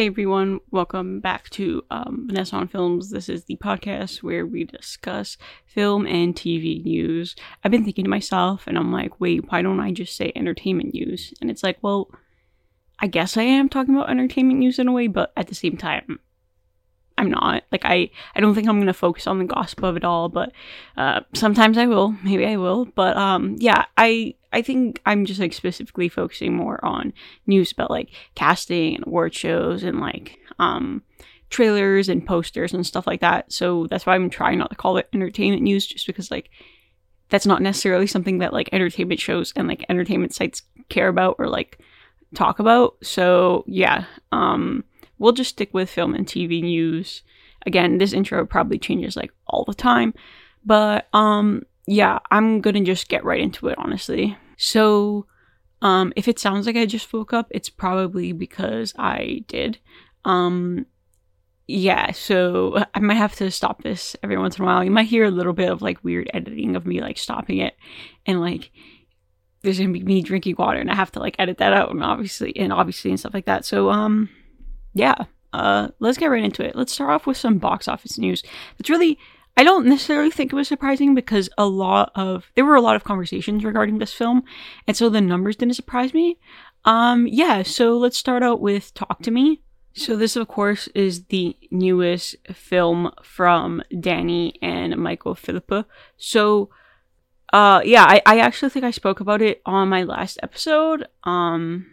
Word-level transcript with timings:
Hey 0.00 0.06
everyone, 0.06 0.60
welcome 0.70 1.20
back 1.20 1.50
to 1.50 1.82
um, 1.90 2.24
Vanessa 2.26 2.56
on 2.56 2.68
Films. 2.68 3.10
This 3.10 3.28
is 3.28 3.44
the 3.44 3.56
podcast 3.56 4.22
where 4.22 4.46
we 4.46 4.64
discuss 4.64 5.36
film 5.66 6.06
and 6.06 6.34
TV 6.34 6.82
news. 6.82 7.36
I've 7.62 7.70
been 7.70 7.84
thinking 7.84 8.06
to 8.06 8.10
myself, 8.10 8.66
and 8.66 8.78
I'm 8.78 8.90
like, 8.90 9.20
wait, 9.20 9.52
why 9.52 9.60
don't 9.60 9.78
I 9.78 9.92
just 9.92 10.16
say 10.16 10.32
entertainment 10.34 10.94
news? 10.94 11.34
And 11.42 11.50
it's 11.50 11.62
like, 11.62 11.76
well, 11.82 12.10
I 12.98 13.08
guess 13.08 13.36
I 13.36 13.42
am 13.42 13.68
talking 13.68 13.94
about 13.94 14.08
entertainment 14.08 14.60
news 14.60 14.78
in 14.78 14.88
a 14.88 14.92
way, 14.92 15.06
but 15.06 15.34
at 15.36 15.48
the 15.48 15.54
same 15.54 15.76
time, 15.76 16.18
I'm 17.20 17.30
not. 17.30 17.64
Like, 17.70 17.84
I, 17.84 18.10
I 18.34 18.40
don't 18.40 18.54
think 18.54 18.66
I'm 18.66 18.78
gonna 18.78 18.94
focus 18.94 19.26
on 19.26 19.38
the 19.38 19.44
gossip 19.44 19.82
of 19.82 19.96
it 19.96 20.04
all, 20.04 20.30
but 20.30 20.52
uh, 20.96 21.20
sometimes 21.34 21.76
I 21.76 21.86
will. 21.86 22.12
Maybe 22.24 22.46
I 22.46 22.56
will. 22.56 22.86
But 22.86 23.16
um, 23.16 23.56
yeah, 23.58 23.84
I 23.98 24.34
I 24.52 24.62
think 24.62 25.00
I'm 25.04 25.26
just 25.26 25.38
like 25.38 25.52
specifically 25.52 26.08
focusing 26.08 26.54
more 26.54 26.82
on 26.84 27.12
news 27.46 27.72
about 27.72 27.90
like 27.90 28.08
casting 28.34 28.96
and 28.96 29.06
award 29.06 29.34
shows 29.34 29.82
and 29.82 30.00
like 30.00 30.38
um 30.58 31.02
trailers 31.50 32.08
and 32.08 32.26
posters 32.26 32.72
and 32.72 32.86
stuff 32.86 33.06
like 33.06 33.20
that. 33.20 33.52
So 33.52 33.86
that's 33.88 34.06
why 34.06 34.14
I'm 34.14 34.30
trying 34.30 34.58
not 34.58 34.70
to 34.70 34.76
call 34.76 34.96
it 34.96 35.08
entertainment 35.12 35.62
news 35.62 35.86
just 35.86 36.06
because 36.06 36.30
like 36.30 36.48
that's 37.28 37.46
not 37.46 37.60
necessarily 37.60 38.06
something 38.06 38.38
that 38.38 38.52
like 38.52 38.70
entertainment 38.72 39.20
shows 39.20 39.52
and 39.56 39.68
like 39.68 39.84
entertainment 39.88 40.34
sites 40.34 40.62
care 40.88 41.08
about 41.08 41.36
or 41.38 41.48
like 41.48 41.80
talk 42.34 42.60
about. 42.60 42.96
So 43.02 43.64
yeah, 43.66 44.06
um 44.32 44.84
we'll 45.20 45.32
just 45.32 45.50
stick 45.50 45.72
with 45.72 45.88
film 45.88 46.14
and 46.14 46.26
TV 46.26 46.60
news. 46.60 47.22
Again, 47.64 47.98
this 47.98 48.12
intro 48.12 48.44
probably 48.44 48.78
changes 48.78 49.16
like 49.16 49.32
all 49.46 49.64
the 49.64 49.74
time, 49.74 50.12
but 50.64 51.08
um 51.12 51.62
yeah, 51.86 52.20
I'm 52.30 52.60
gonna 52.60 52.82
just 52.84 53.08
get 53.08 53.24
right 53.24 53.40
into 53.40 53.68
it, 53.68 53.78
honestly. 53.78 54.36
So, 54.56 55.26
um, 55.82 56.12
if 56.14 56.28
it 56.28 56.38
sounds 56.38 56.66
like 56.66 56.76
I 56.76 56.86
just 56.86 57.12
woke 57.12 57.32
up, 57.32 57.48
it's 57.50 57.68
probably 57.68 58.32
because 58.32 58.94
I 58.96 59.44
did. 59.48 59.78
Um, 60.24 60.86
yeah, 61.66 62.12
so 62.12 62.84
I 62.94 63.00
might 63.00 63.14
have 63.14 63.34
to 63.36 63.50
stop 63.50 63.82
this 63.82 64.14
every 64.22 64.38
once 64.38 64.56
in 64.56 64.62
a 64.62 64.66
while. 64.66 64.84
You 64.84 64.90
might 64.90 65.06
hear 65.06 65.24
a 65.24 65.30
little 65.30 65.52
bit 65.52 65.70
of 65.70 65.82
like 65.82 66.04
weird 66.04 66.30
editing 66.32 66.76
of 66.76 66.86
me 66.86 67.00
like 67.00 67.18
stopping 67.18 67.58
it 67.58 67.74
and 68.26 68.40
like 68.40 68.70
there's 69.62 69.78
gonna 69.78 69.92
be 69.92 70.04
me 70.04 70.22
drinking 70.22 70.56
water 70.58 70.78
and 70.78 70.90
I 70.90 70.94
have 70.94 71.12
to 71.12 71.18
like 71.18 71.36
edit 71.38 71.58
that 71.58 71.72
out 71.72 71.90
and 71.90 72.02
obviously 72.02 72.56
and 72.56 72.72
obviously 72.72 73.10
and 73.10 73.18
stuff 73.18 73.34
like 73.34 73.46
that. 73.46 73.64
So 73.64 73.90
um 73.90 74.28
yeah. 74.94 75.24
Uh 75.52 75.88
let's 75.98 76.18
get 76.18 76.30
right 76.30 76.44
into 76.44 76.64
it. 76.64 76.76
Let's 76.76 76.92
start 76.92 77.10
off 77.10 77.26
with 77.26 77.36
some 77.36 77.58
box 77.58 77.88
office 77.88 78.18
news. 78.18 78.42
It's 78.78 78.90
really 78.90 79.18
I 79.56 79.64
don't 79.64 79.86
necessarily 79.86 80.30
think 80.30 80.52
it 80.52 80.56
was 80.56 80.68
surprising 80.68 81.14
because 81.14 81.50
a 81.58 81.66
lot 81.66 82.12
of 82.14 82.50
there 82.54 82.64
were 82.64 82.76
a 82.76 82.80
lot 82.80 82.96
of 82.96 83.04
conversations 83.04 83.64
regarding 83.64 83.98
this 83.98 84.12
film, 84.12 84.42
and 84.86 84.96
so 84.96 85.08
the 85.08 85.20
numbers 85.20 85.56
didn't 85.56 85.74
surprise 85.74 86.14
me. 86.14 86.38
Um, 86.84 87.26
yeah, 87.26 87.62
so 87.62 87.98
let's 87.98 88.16
start 88.16 88.42
out 88.42 88.60
with 88.60 88.94
Talk 88.94 89.20
to 89.22 89.30
Me. 89.30 89.60
So 89.92 90.16
this, 90.16 90.36
of 90.36 90.48
course, 90.48 90.88
is 90.94 91.24
the 91.24 91.56
newest 91.70 92.36
film 92.52 93.10
from 93.22 93.82
Danny 93.98 94.54
and 94.62 94.96
Michael 94.96 95.34
Philippou. 95.34 95.84
So, 96.16 96.70
uh, 97.52 97.82
yeah, 97.84 98.04
I, 98.04 98.22
I 98.24 98.38
actually 98.38 98.70
think 98.70 98.84
I 98.84 98.92
spoke 98.92 99.20
about 99.20 99.42
it 99.42 99.60
on 99.66 99.88
my 99.88 100.04
last 100.04 100.38
episode. 100.42 101.06
Um, 101.24 101.86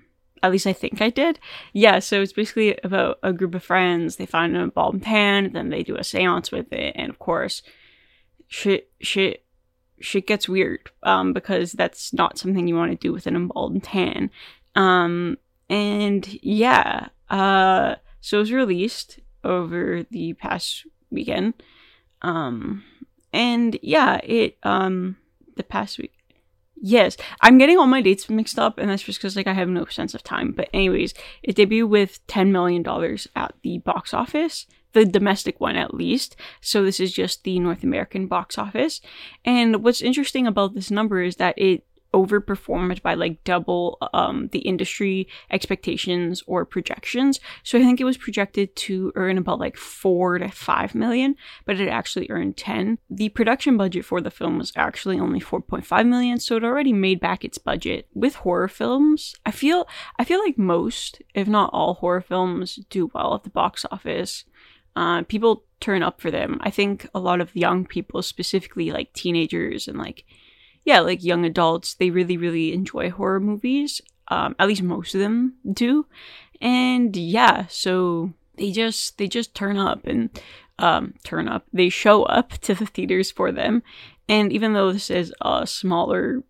at 0.43 0.51
least 0.51 0.67
I 0.67 0.73
think 0.73 1.01
I 1.01 1.09
did. 1.09 1.39
Yeah, 1.73 1.99
so 1.99 2.21
it's 2.21 2.33
basically 2.33 2.77
about 2.83 3.19
a 3.23 3.33
group 3.33 3.55
of 3.55 3.63
friends. 3.63 4.15
They 4.15 4.25
find 4.25 4.55
a 4.55 4.71
and 4.75 5.01
pan, 5.01 5.53
then 5.53 5.69
they 5.69 5.83
do 5.83 5.95
a 5.95 6.03
seance 6.03 6.51
with 6.51 6.71
it, 6.71 6.93
and 6.95 7.09
of 7.09 7.19
course, 7.19 7.61
shit, 8.47 8.89
shit, 9.01 9.43
shit 9.99 10.27
gets 10.27 10.47
weird. 10.49 10.89
Um, 11.03 11.33
because 11.33 11.73
that's 11.73 12.13
not 12.13 12.37
something 12.37 12.67
you 12.67 12.75
want 12.75 12.91
to 12.91 12.97
do 12.97 13.13
with 13.13 13.27
an 13.27 13.35
embalmed 13.35 13.83
tan. 13.83 14.29
Um, 14.75 15.37
and 15.69 16.27
yeah, 16.41 17.09
uh, 17.29 17.95
so 18.21 18.37
it 18.37 18.41
was 18.41 18.51
released 18.51 19.19
over 19.43 20.03
the 20.09 20.33
past 20.33 20.85
weekend. 21.09 21.53
Um, 22.21 22.83
and 23.33 23.77
yeah, 23.81 24.19
it 24.23 24.57
um, 24.63 25.17
the 25.55 25.63
past 25.63 25.97
week 25.97 26.16
Yes, 26.79 27.17
I'm 27.41 27.57
getting 27.57 27.77
all 27.77 27.87
my 27.87 28.01
dates 28.01 28.29
mixed 28.29 28.59
up, 28.59 28.77
and 28.77 28.89
that's 28.89 29.01
just 29.01 29.19
because 29.19 29.35
like 29.35 29.47
I 29.47 29.53
have 29.53 29.69
no 29.69 29.85
sense 29.85 30.13
of 30.13 30.23
time. 30.23 30.51
But 30.51 30.69
anyways, 30.73 31.13
it 31.41 31.55
debuted 31.55 31.89
with 31.89 32.25
ten 32.27 32.51
million 32.51 32.83
dollars 32.83 33.27
at 33.35 33.53
the 33.63 33.79
box 33.79 34.13
office, 34.13 34.67
the 34.93 35.03
domestic 35.03 35.59
one 35.59 35.75
at 35.75 35.93
least. 35.93 36.35
So 36.61 36.83
this 36.83 36.99
is 36.99 37.11
just 37.11 37.43
the 37.43 37.59
North 37.59 37.83
American 37.83 38.27
box 38.27 38.59
office. 38.59 39.01
And 39.43 39.83
what's 39.83 40.01
interesting 40.03 40.45
about 40.45 40.75
this 40.75 40.91
number 40.91 41.21
is 41.21 41.37
that 41.37 41.57
it 41.57 41.83
overperformed 42.17 43.01
by 43.01 43.13
like 43.13 43.43
double 43.43 43.97
um, 44.13 44.49
the 44.51 44.59
industry 44.59 45.27
expectations 45.51 46.43
or 46.47 46.65
projections. 46.65 47.39
So 47.63 47.77
I 47.77 47.81
think 47.81 48.01
it 48.01 48.05
was 48.05 48.17
projected 48.17 48.75
to 48.87 49.11
earn 49.15 49.37
about 49.37 49.59
like 49.59 49.77
four 49.77 50.39
to 50.39 50.49
five 50.49 50.95
million, 50.95 51.35
but 51.65 51.79
it 51.79 51.89
actually 51.89 52.27
earned 52.29 52.57
10. 52.57 52.97
The 53.09 53.29
production 53.29 53.77
budget 53.77 54.03
for 54.03 54.19
the 54.19 54.31
film 54.31 54.57
was 54.57 54.71
actually 54.75 55.19
only 55.19 55.39
4.5 55.39 56.07
million, 56.07 56.39
so 56.39 56.55
it 56.55 56.63
already 56.63 56.93
made 56.93 57.19
back 57.19 57.45
its 57.45 57.59
budget. 57.59 58.07
With 58.13 58.35
horror 58.35 58.67
films, 58.67 59.35
I 59.45 59.51
feel 59.51 59.87
I 60.17 60.23
feel 60.23 60.39
like 60.39 60.57
most, 60.57 61.21
if 61.35 61.47
not 61.47 61.69
all 61.71 61.95
horror 61.95 62.21
films 62.21 62.79
do 62.89 63.11
well 63.13 63.35
at 63.35 63.43
the 63.43 63.49
box 63.49 63.85
office. 63.91 64.45
Uh, 64.95 65.21
people 65.23 65.63
turn 65.79 66.01
up 66.01 66.19
for 66.19 66.31
them. 66.31 66.57
I 66.61 66.71
think 66.71 67.07
a 67.13 67.19
lot 67.19 67.39
of 67.39 67.55
young 67.55 67.85
people, 67.85 68.23
specifically 68.23 68.91
like 68.91 69.13
teenagers 69.13 69.87
and 69.87 69.97
like 69.99 70.25
yeah, 70.87 71.01
like 71.01 71.21
young 71.21 71.43
adults, 71.43 71.95
they 71.95 72.11
really, 72.11 72.37
really 72.37 72.71
enjoy 72.71 73.11
horror 73.11 73.41
movies. 73.41 74.01
Um, 74.29 74.55
at 74.57 74.69
least 74.69 74.83
most 74.83 75.13
of 75.13 75.19
them 75.19 75.55
do. 75.69 76.05
And 76.61 77.13
yeah, 77.13 77.65
so 77.67 78.31
they 78.55 78.71
just 78.71 79.17
they 79.17 79.27
just 79.27 79.53
turn 79.53 79.77
up 79.77 80.07
and 80.07 80.29
um, 80.79 81.13
turn 81.25 81.49
up. 81.49 81.65
They 81.73 81.89
show 81.89 82.23
up 82.23 82.51
to 82.61 82.73
the 82.73 82.85
theaters 82.85 83.31
for 83.31 83.51
them. 83.51 83.83
And 84.29 84.53
even 84.53 84.71
though 84.71 84.93
this 84.93 85.09
is 85.09 85.33
a 85.41 85.67
smaller 85.67 86.41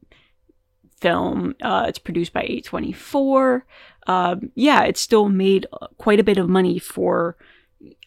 film, 1.01 1.55
uh, 1.63 1.85
it's 1.87 1.99
produced 1.99 2.31
by 2.31 2.43
A24. 2.43 3.63
Um, 4.05 4.51
yeah, 4.53 4.83
it 4.83 4.97
still 4.97 5.29
made 5.29 5.65
quite 5.97 6.19
a 6.19 6.23
bit 6.23 6.37
of 6.37 6.47
money 6.47 6.77
for 6.77 7.37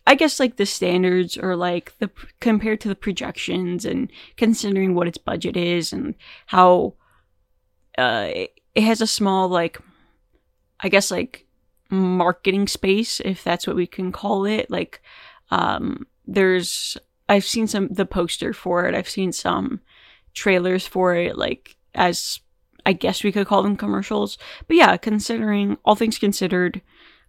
I 0.07 0.15
guess 0.15 0.41
like 0.41 0.57
the 0.57 0.67
standards 0.67 1.37
or 1.39 1.55
like 1.57 1.97
the 1.99 2.11
compared 2.41 2.81
to 2.81 2.89
the 2.89 2.97
projections 2.97 3.85
and 3.85 4.11
considering 4.37 4.95
what 4.95 5.07
its 5.07 5.19
budget 5.19 5.57
is 5.57 5.93
and 5.93 6.15
how 6.47 6.95
uh 7.97 8.29
it, 8.75 8.83
has 8.83 9.01
a 9.01 9.07
small 9.07 9.49
like 9.49 9.79
I 10.81 10.89
guess 10.89 11.11
like 11.11 11.47
marketing 11.91 12.67
space 12.67 13.21
if 13.21 13.45
that's 13.45 13.67
what 13.67 13.77
we 13.77 13.87
can 13.87 14.11
call 14.11 14.47
it. 14.47 14.71
Like 14.71 15.01
um 15.51 16.07
there's 16.27 16.97
I've 17.29 17.45
seen 17.45 17.69
some 17.69 17.89
the 17.89 18.07
poster 18.07 18.53
for 18.53 18.87
it. 18.87 18.95
I've 18.95 19.09
seen 19.09 19.33
some 19.33 19.81
trailers 20.35 20.87
for 20.87 21.15
it 21.15 21.37
like 21.37 21.77
as 21.95 22.41
I 22.87 22.95
guess 22.95 23.23
we 23.23 23.31
could 23.31 23.47
call 23.47 23.63
them 23.63 23.77
commercials. 23.77 24.39
But 24.67 24.77
yeah 24.77 24.97
considering 24.97 25.79
all 25.85 25.95
things 25.95 26.19
considered 26.19 26.83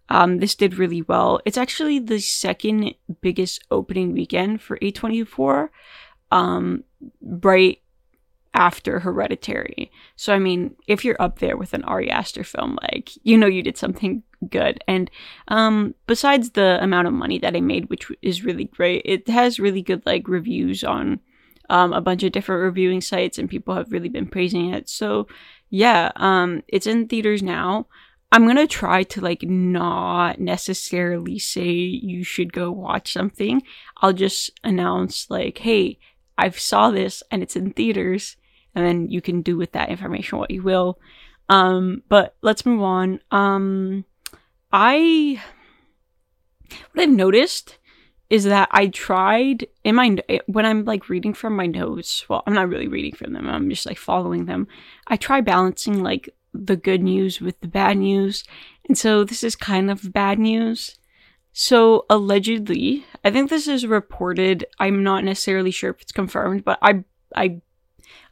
um, 0.08 0.38
this 0.38 0.54
did 0.54 0.78
really 0.78 1.02
well. 1.02 1.40
It's 1.44 1.58
actually 1.58 1.98
the 1.98 2.20
second 2.20 2.94
biggest 3.20 3.64
opening 3.70 4.12
weekend 4.12 4.60
for 4.60 4.78
A24, 4.78 5.68
um, 6.30 6.84
right 7.20 7.78
after 8.54 9.00
Hereditary. 9.00 9.90
So, 10.16 10.34
I 10.34 10.38
mean, 10.38 10.76
if 10.86 11.04
you're 11.04 11.20
up 11.20 11.38
there 11.38 11.56
with 11.56 11.72
an 11.72 11.84
Ari 11.84 12.10
Aster 12.10 12.44
film, 12.44 12.78
like, 12.82 13.10
you 13.22 13.38
know, 13.38 13.46
you 13.46 13.62
did 13.62 13.78
something 13.78 14.22
good. 14.50 14.82
And 14.86 15.10
um, 15.48 15.94
besides 16.06 16.50
the 16.50 16.82
amount 16.82 17.06
of 17.06 17.14
money 17.14 17.38
that 17.38 17.56
I 17.56 17.60
made, 17.60 17.88
which 17.88 18.10
is 18.20 18.44
really 18.44 18.64
great, 18.64 19.02
it 19.04 19.28
has 19.28 19.58
really 19.58 19.82
good, 19.82 20.04
like, 20.04 20.28
reviews 20.28 20.84
on 20.84 21.20
um, 21.70 21.92
a 21.92 22.02
bunch 22.02 22.22
of 22.22 22.32
different 22.32 22.62
reviewing 22.62 23.00
sites, 23.00 23.38
and 23.38 23.48
people 23.48 23.74
have 23.74 23.90
really 23.90 24.10
been 24.10 24.26
praising 24.26 24.74
it. 24.74 24.88
So, 24.88 25.26
yeah, 25.70 26.10
um, 26.16 26.62
it's 26.68 26.86
in 26.86 27.08
theaters 27.08 27.42
now. 27.42 27.86
I'm 28.32 28.46
gonna 28.46 28.66
try 28.66 29.02
to 29.02 29.20
like 29.20 29.42
not 29.42 30.40
necessarily 30.40 31.38
say 31.38 31.68
you 31.68 32.24
should 32.24 32.52
go 32.52 32.72
watch 32.72 33.12
something. 33.12 33.62
I'll 33.98 34.14
just 34.14 34.50
announce 34.64 35.30
like, 35.30 35.58
hey, 35.58 35.98
I've 36.38 36.58
saw 36.58 36.90
this 36.90 37.22
and 37.30 37.42
it's 37.42 37.56
in 37.56 37.72
theaters, 37.72 38.36
and 38.74 38.86
then 38.86 39.08
you 39.10 39.20
can 39.20 39.42
do 39.42 39.58
with 39.58 39.72
that 39.72 39.90
information 39.90 40.38
what 40.38 40.50
you 40.50 40.62
will. 40.62 40.98
Um, 41.50 42.02
but 42.08 42.34
let's 42.40 42.64
move 42.64 42.80
on. 42.80 43.20
Um, 43.30 44.06
I 44.72 45.42
what 46.92 47.02
I've 47.02 47.10
noticed 47.10 47.78
is 48.30 48.44
that 48.44 48.68
I 48.70 48.86
tried 48.86 49.66
in 49.84 49.94
my 49.94 50.16
when 50.46 50.64
I'm 50.64 50.86
like 50.86 51.10
reading 51.10 51.34
from 51.34 51.54
my 51.54 51.66
notes. 51.66 52.26
Well, 52.30 52.42
I'm 52.46 52.54
not 52.54 52.70
really 52.70 52.88
reading 52.88 53.14
from 53.14 53.34
them. 53.34 53.46
I'm 53.46 53.68
just 53.68 53.84
like 53.84 53.98
following 53.98 54.46
them. 54.46 54.68
I 55.06 55.16
try 55.16 55.42
balancing 55.42 56.02
like 56.02 56.30
the 56.52 56.76
good 56.76 57.02
news 57.02 57.40
with 57.40 57.60
the 57.60 57.68
bad 57.68 57.98
news. 57.98 58.44
And 58.88 58.96
so 58.96 59.24
this 59.24 59.42
is 59.42 59.56
kind 59.56 59.90
of 59.90 60.12
bad 60.12 60.38
news. 60.38 60.98
So 61.52 62.06
allegedly, 62.08 63.04
I 63.24 63.30
think 63.30 63.50
this 63.50 63.68
is 63.68 63.86
reported. 63.86 64.66
I'm 64.78 65.02
not 65.02 65.24
necessarily 65.24 65.70
sure 65.70 65.90
if 65.90 66.00
it's 66.00 66.12
confirmed, 66.12 66.64
but 66.64 66.78
I 66.82 67.04
I 67.34 67.60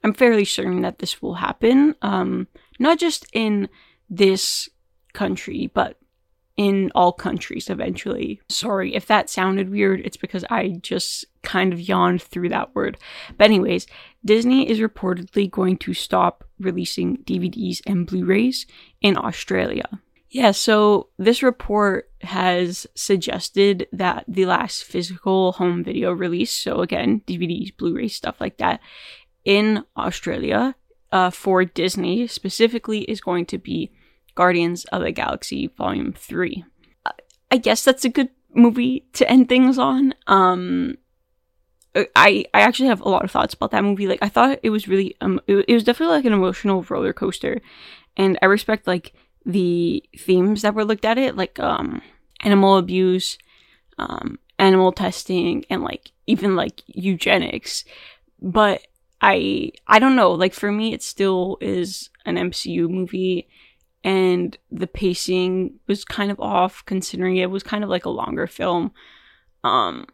I'm 0.02 0.14
fairly 0.14 0.44
certain 0.44 0.82
that 0.82 0.98
this 0.98 1.20
will 1.20 1.34
happen. 1.34 1.94
Um 2.02 2.48
not 2.78 2.98
just 2.98 3.26
in 3.32 3.68
this 4.08 4.68
country, 5.12 5.70
but 5.72 5.99
in 6.60 6.92
all 6.94 7.10
countries 7.10 7.70
eventually. 7.70 8.38
Sorry 8.50 8.94
if 8.94 9.06
that 9.06 9.30
sounded 9.30 9.70
weird, 9.70 10.02
it's 10.04 10.18
because 10.18 10.44
I 10.50 10.76
just 10.82 11.24
kind 11.40 11.72
of 11.72 11.80
yawned 11.80 12.20
through 12.20 12.50
that 12.50 12.74
word. 12.74 12.98
But, 13.38 13.46
anyways, 13.46 13.86
Disney 14.22 14.68
is 14.68 14.78
reportedly 14.78 15.50
going 15.50 15.78
to 15.78 15.94
stop 15.94 16.44
releasing 16.58 17.16
DVDs 17.24 17.80
and 17.86 18.06
Blu 18.06 18.26
rays 18.26 18.66
in 19.00 19.16
Australia. 19.16 19.88
Yeah, 20.28 20.50
so 20.50 21.08
this 21.16 21.42
report 21.42 22.10
has 22.20 22.86
suggested 22.94 23.88
that 23.90 24.26
the 24.28 24.44
last 24.44 24.84
physical 24.84 25.52
home 25.52 25.82
video 25.82 26.12
release, 26.12 26.52
so 26.52 26.82
again, 26.82 27.22
DVDs, 27.26 27.74
Blu 27.74 27.96
rays, 27.96 28.14
stuff 28.14 28.38
like 28.38 28.58
that, 28.58 28.80
in 29.46 29.82
Australia 29.96 30.74
uh, 31.10 31.30
for 31.30 31.64
Disney 31.64 32.26
specifically 32.26 33.00
is 33.04 33.22
going 33.22 33.46
to 33.46 33.56
be 33.56 33.90
Guardians 34.40 34.86
of 34.86 35.02
the 35.02 35.12
Galaxy 35.12 35.66
Volume 35.76 36.14
3. 36.14 36.64
I 37.50 37.58
guess 37.58 37.84
that's 37.84 38.06
a 38.06 38.08
good 38.08 38.30
movie 38.54 39.04
to 39.12 39.28
end 39.28 39.50
things 39.50 39.78
on. 39.78 40.14
Um, 40.26 40.96
I 41.94 42.46
I 42.54 42.60
actually 42.62 42.88
have 42.88 43.02
a 43.02 43.08
lot 43.10 43.22
of 43.22 43.30
thoughts 43.30 43.52
about 43.52 43.70
that 43.72 43.84
movie. 43.84 44.06
Like 44.08 44.22
I 44.22 44.30
thought 44.30 44.58
it 44.62 44.70
was 44.70 44.88
really 44.88 45.14
um 45.20 45.42
it, 45.46 45.66
it 45.68 45.74
was 45.74 45.84
definitely 45.84 46.16
like 46.16 46.24
an 46.24 46.32
emotional 46.32 46.82
roller 46.88 47.12
coaster, 47.12 47.60
and 48.16 48.38
I 48.40 48.46
respect 48.46 48.86
like 48.86 49.12
the 49.44 50.02
themes 50.16 50.62
that 50.62 50.74
were 50.74 50.86
looked 50.86 51.04
at 51.04 51.18
it, 51.18 51.36
like 51.36 51.58
um 51.60 52.00
animal 52.40 52.78
abuse, 52.78 53.36
um 53.98 54.38
animal 54.58 54.90
testing, 54.90 55.66
and 55.68 55.82
like 55.82 56.12
even 56.26 56.56
like 56.56 56.80
eugenics. 56.86 57.84
But 58.40 58.86
I 59.20 59.72
I 59.86 59.98
don't 59.98 60.16
know. 60.16 60.32
Like 60.32 60.54
for 60.54 60.72
me, 60.72 60.94
it 60.94 61.02
still 61.02 61.58
is 61.60 62.08
an 62.24 62.38
MCU 62.38 62.88
movie, 62.88 63.50
and 64.02 64.56
the 64.70 64.86
pacing 64.86 65.78
was 65.86 66.04
kind 66.04 66.30
of 66.30 66.40
off 66.40 66.84
considering 66.86 67.36
it 67.36 67.50
was 67.50 67.62
kind 67.62 67.84
of 67.84 67.90
like 67.90 68.04
a 68.04 68.10
longer 68.10 68.46
film. 68.46 68.92
Um, 69.62 70.06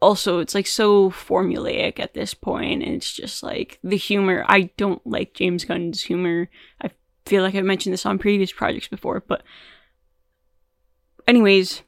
also, 0.00 0.38
it's 0.38 0.54
like 0.54 0.66
so 0.66 1.10
formulaic 1.10 1.98
at 1.98 2.14
this 2.14 2.34
point, 2.34 2.82
and 2.82 2.94
it's 2.94 3.12
just 3.12 3.42
like 3.42 3.78
the 3.82 3.96
humor. 3.96 4.44
I 4.46 4.70
don't 4.76 5.04
like 5.06 5.34
James 5.34 5.64
Gunn's 5.64 6.02
humor. 6.02 6.48
I 6.80 6.90
feel 7.24 7.42
like 7.42 7.54
I've 7.54 7.64
mentioned 7.64 7.92
this 7.92 8.06
on 8.06 8.18
previous 8.18 8.52
projects 8.52 8.88
before, 8.88 9.22
but 9.26 9.42
anyways, 11.26 11.82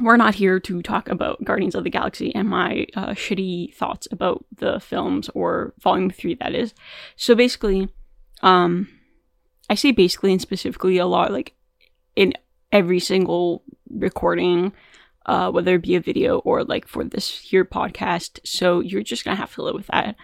we're 0.00 0.16
not 0.16 0.34
here 0.34 0.58
to 0.58 0.82
talk 0.82 1.08
about 1.08 1.44
Guardians 1.44 1.74
of 1.74 1.84
the 1.84 1.90
Galaxy 1.90 2.34
and 2.34 2.48
my 2.48 2.86
uh, 2.94 3.10
shitty 3.10 3.74
thoughts 3.74 4.08
about 4.10 4.44
the 4.56 4.80
films 4.80 5.28
or 5.34 5.74
Volume 5.80 6.10
3, 6.10 6.34
that 6.36 6.54
is. 6.54 6.74
So 7.16 7.34
basically, 7.34 7.88
um, 8.42 8.88
I 9.68 9.74
say 9.74 9.92
basically 9.92 10.32
and 10.32 10.40
specifically 10.40 10.98
a 10.98 11.06
lot, 11.06 11.32
like 11.32 11.54
in 12.16 12.34
every 12.72 13.00
single 13.00 13.62
recording, 13.90 14.72
uh, 15.26 15.50
whether 15.50 15.76
it 15.76 15.82
be 15.82 15.94
a 15.94 16.00
video 16.00 16.38
or 16.40 16.64
like 16.64 16.86
for 16.86 17.04
this 17.04 17.38
here 17.38 17.64
podcast. 17.64 18.40
So 18.44 18.80
you're 18.80 19.02
just 19.02 19.24
gonna 19.24 19.36
have 19.36 19.54
to 19.54 19.62
live 19.62 19.74
with 19.74 19.86
that. 19.88 20.16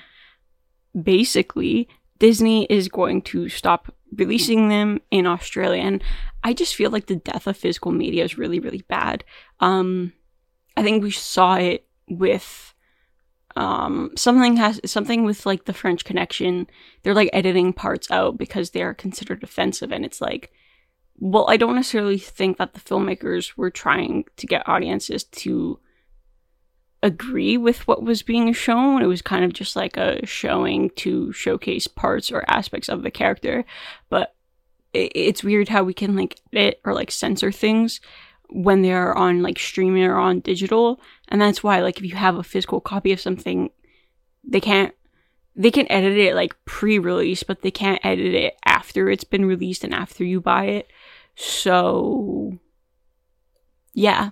Basically, 1.00 1.88
Disney 2.18 2.66
is 2.66 2.88
going 2.88 3.22
to 3.22 3.48
stop 3.48 3.94
releasing 4.14 4.68
them 4.68 5.00
in 5.10 5.26
Australia. 5.26 5.82
And 5.82 6.02
I 6.44 6.52
just 6.52 6.74
feel 6.74 6.90
like 6.90 7.06
the 7.06 7.16
death 7.16 7.46
of 7.46 7.56
physical 7.56 7.92
media 7.92 8.24
is 8.24 8.38
really, 8.38 8.60
really 8.60 8.84
bad. 8.88 9.24
Um, 9.60 10.12
I 10.76 10.82
think 10.82 11.02
we 11.02 11.10
saw 11.10 11.56
it 11.56 11.86
with 12.08 12.69
um, 13.56 14.10
something 14.16 14.56
has 14.56 14.80
something 14.84 15.24
with 15.24 15.46
like 15.46 15.64
the 15.64 15.72
French 15.72 16.04
Connection. 16.04 16.68
They're 17.02 17.14
like 17.14 17.30
editing 17.32 17.72
parts 17.72 18.10
out 18.10 18.38
because 18.38 18.70
they 18.70 18.82
are 18.82 18.94
considered 18.94 19.42
offensive, 19.42 19.92
and 19.92 20.04
it's 20.04 20.20
like, 20.20 20.52
well, 21.18 21.46
I 21.48 21.56
don't 21.56 21.74
necessarily 21.74 22.18
think 22.18 22.58
that 22.58 22.74
the 22.74 22.80
filmmakers 22.80 23.56
were 23.56 23.70
trying 23.70 24.24
to 24.36 24.46
get 24.46 24.68
audiences 24.68 25.24
to 25.24 25.78
agree 27.02 27.56
with 27.56 27.86
what 27.88 28.02
was 28.02 28.22
being 28.22 28.52
shown. 28.52 29.02
It 29.02 29.06
was 29.06 29.22
kind 29.22 29.44
of 29.44 29.52
just 29.52 29.74
like 29.74 29.96
a 29.96 30.24
showing 30.26 30.90
to 30.96 31.32
showcase 31.32 31.86
parts 31.86 32.30
or 32.30 32.44
aspects 32.46 32.88
of 32.88 33.02
the 33.02 33.10
character. 33.10 33.64
But 34.10 34.34
it, 34.92 35.12
it's 35.14 35.44
weird 35.44 35.68
how 35.68 35.82
we 35.82 35.94
can 35.94 36.14
like 36.16 36.40
edit 36.52 36.80
or 36.84 36.94
like 36.94 37.10
censor 37.10 37.50
things 37.50 38.00
when 38.52 38.82
they're 38.82 39.16
on 39.16 39.42
like 39.42 39.58
streaming 39.58 40.04
or 40.04 40.16
on 40.16 40.40
digital. 40.40 41.00
And 41.28 41.40
that's 41.40 41.62
why 41.62 41.80
like 41.80 41.98
if 41.98 42.04
you 42.04 42.16
have 42.16 42.36
a 42.36 42.42
physical 42.42 42.80
copy 42.80 43.12
of 43.12 43.20
something, 43.20 43.70
they 44.44 44.60
can't 44.60 44.94
they 45.56 45.70
can 45.70 45.90
edit 45.90 46.16
it 46.16 46.34
like 46.34 46.54
pre-release, 46.64 47.42
but 47.42 47.62
they 47.62 47.70
can't 47.70 48.04
edit 48.04 48.34
it 48.34 48.56
after 48.64 49.10
it's 49.10 49.24
been 49.24 49.44
released 49.44 49.84
and 49.84 49.92
after 49.92 50.24
you 50.24 50.40
buy 50.40 50.66
it. 50.66 50.90
So 51.34 52.58
yeah, 53.92 54.30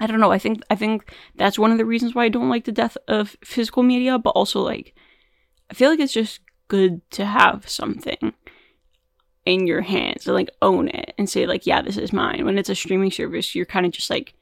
I 0.00 0.06
don't 0.06 0.20
know. 0.20 0.32
I 0.32 0.38
think 0.38 0.62
I 0.70 0.74
think 0.74 1.12
that's 1.36 1.58
one 1.58 1.72
of 1.72 1.78
the 1.78 1.84
reasons 1.84 2.14
why 2.14 2.24
I 2.24 2.28
don't 2.28 2.48
like 2.48 2.64
the 2.64 2.72
death 2.72 2.96
of 3.06 3.36
physical 3.44 3.82
media, 3.82 4.18
but 4.18 4.30
also 4.30 4.60
like 4.60 4.94
I 5.70 5.74
feel 5.74 5.90
like 5.90 6.00
it's 6.00 6.12
just 6.12 6.40
good 6.68 7.08
to 7.10 7.24
have 7.24 7.68
something 7.68 8.34
in 9.44 9.66
your 9.66 9.80
hands 9.80 10.26
and 10.26 10.34
like 10.34 10.50
own 10.62 10.88
it 10.88 11.14
and 11.18 11.28
say 11.28 11.46
like 11.46 11.66
yeah, 11.66 11.82
this 11.82 11.96
is 11.96 12.12
mine. 12.12 12.44
When 12.44 12.58
it's 12.58 12.68
a 12.68 12.74
streaming 12.74 13.10
service, 13.10 13.54
you're 13.54 13.66
kind 13.66 13.86
of 13.86 13.92
just 13.92 14.10
like 14.10 14.34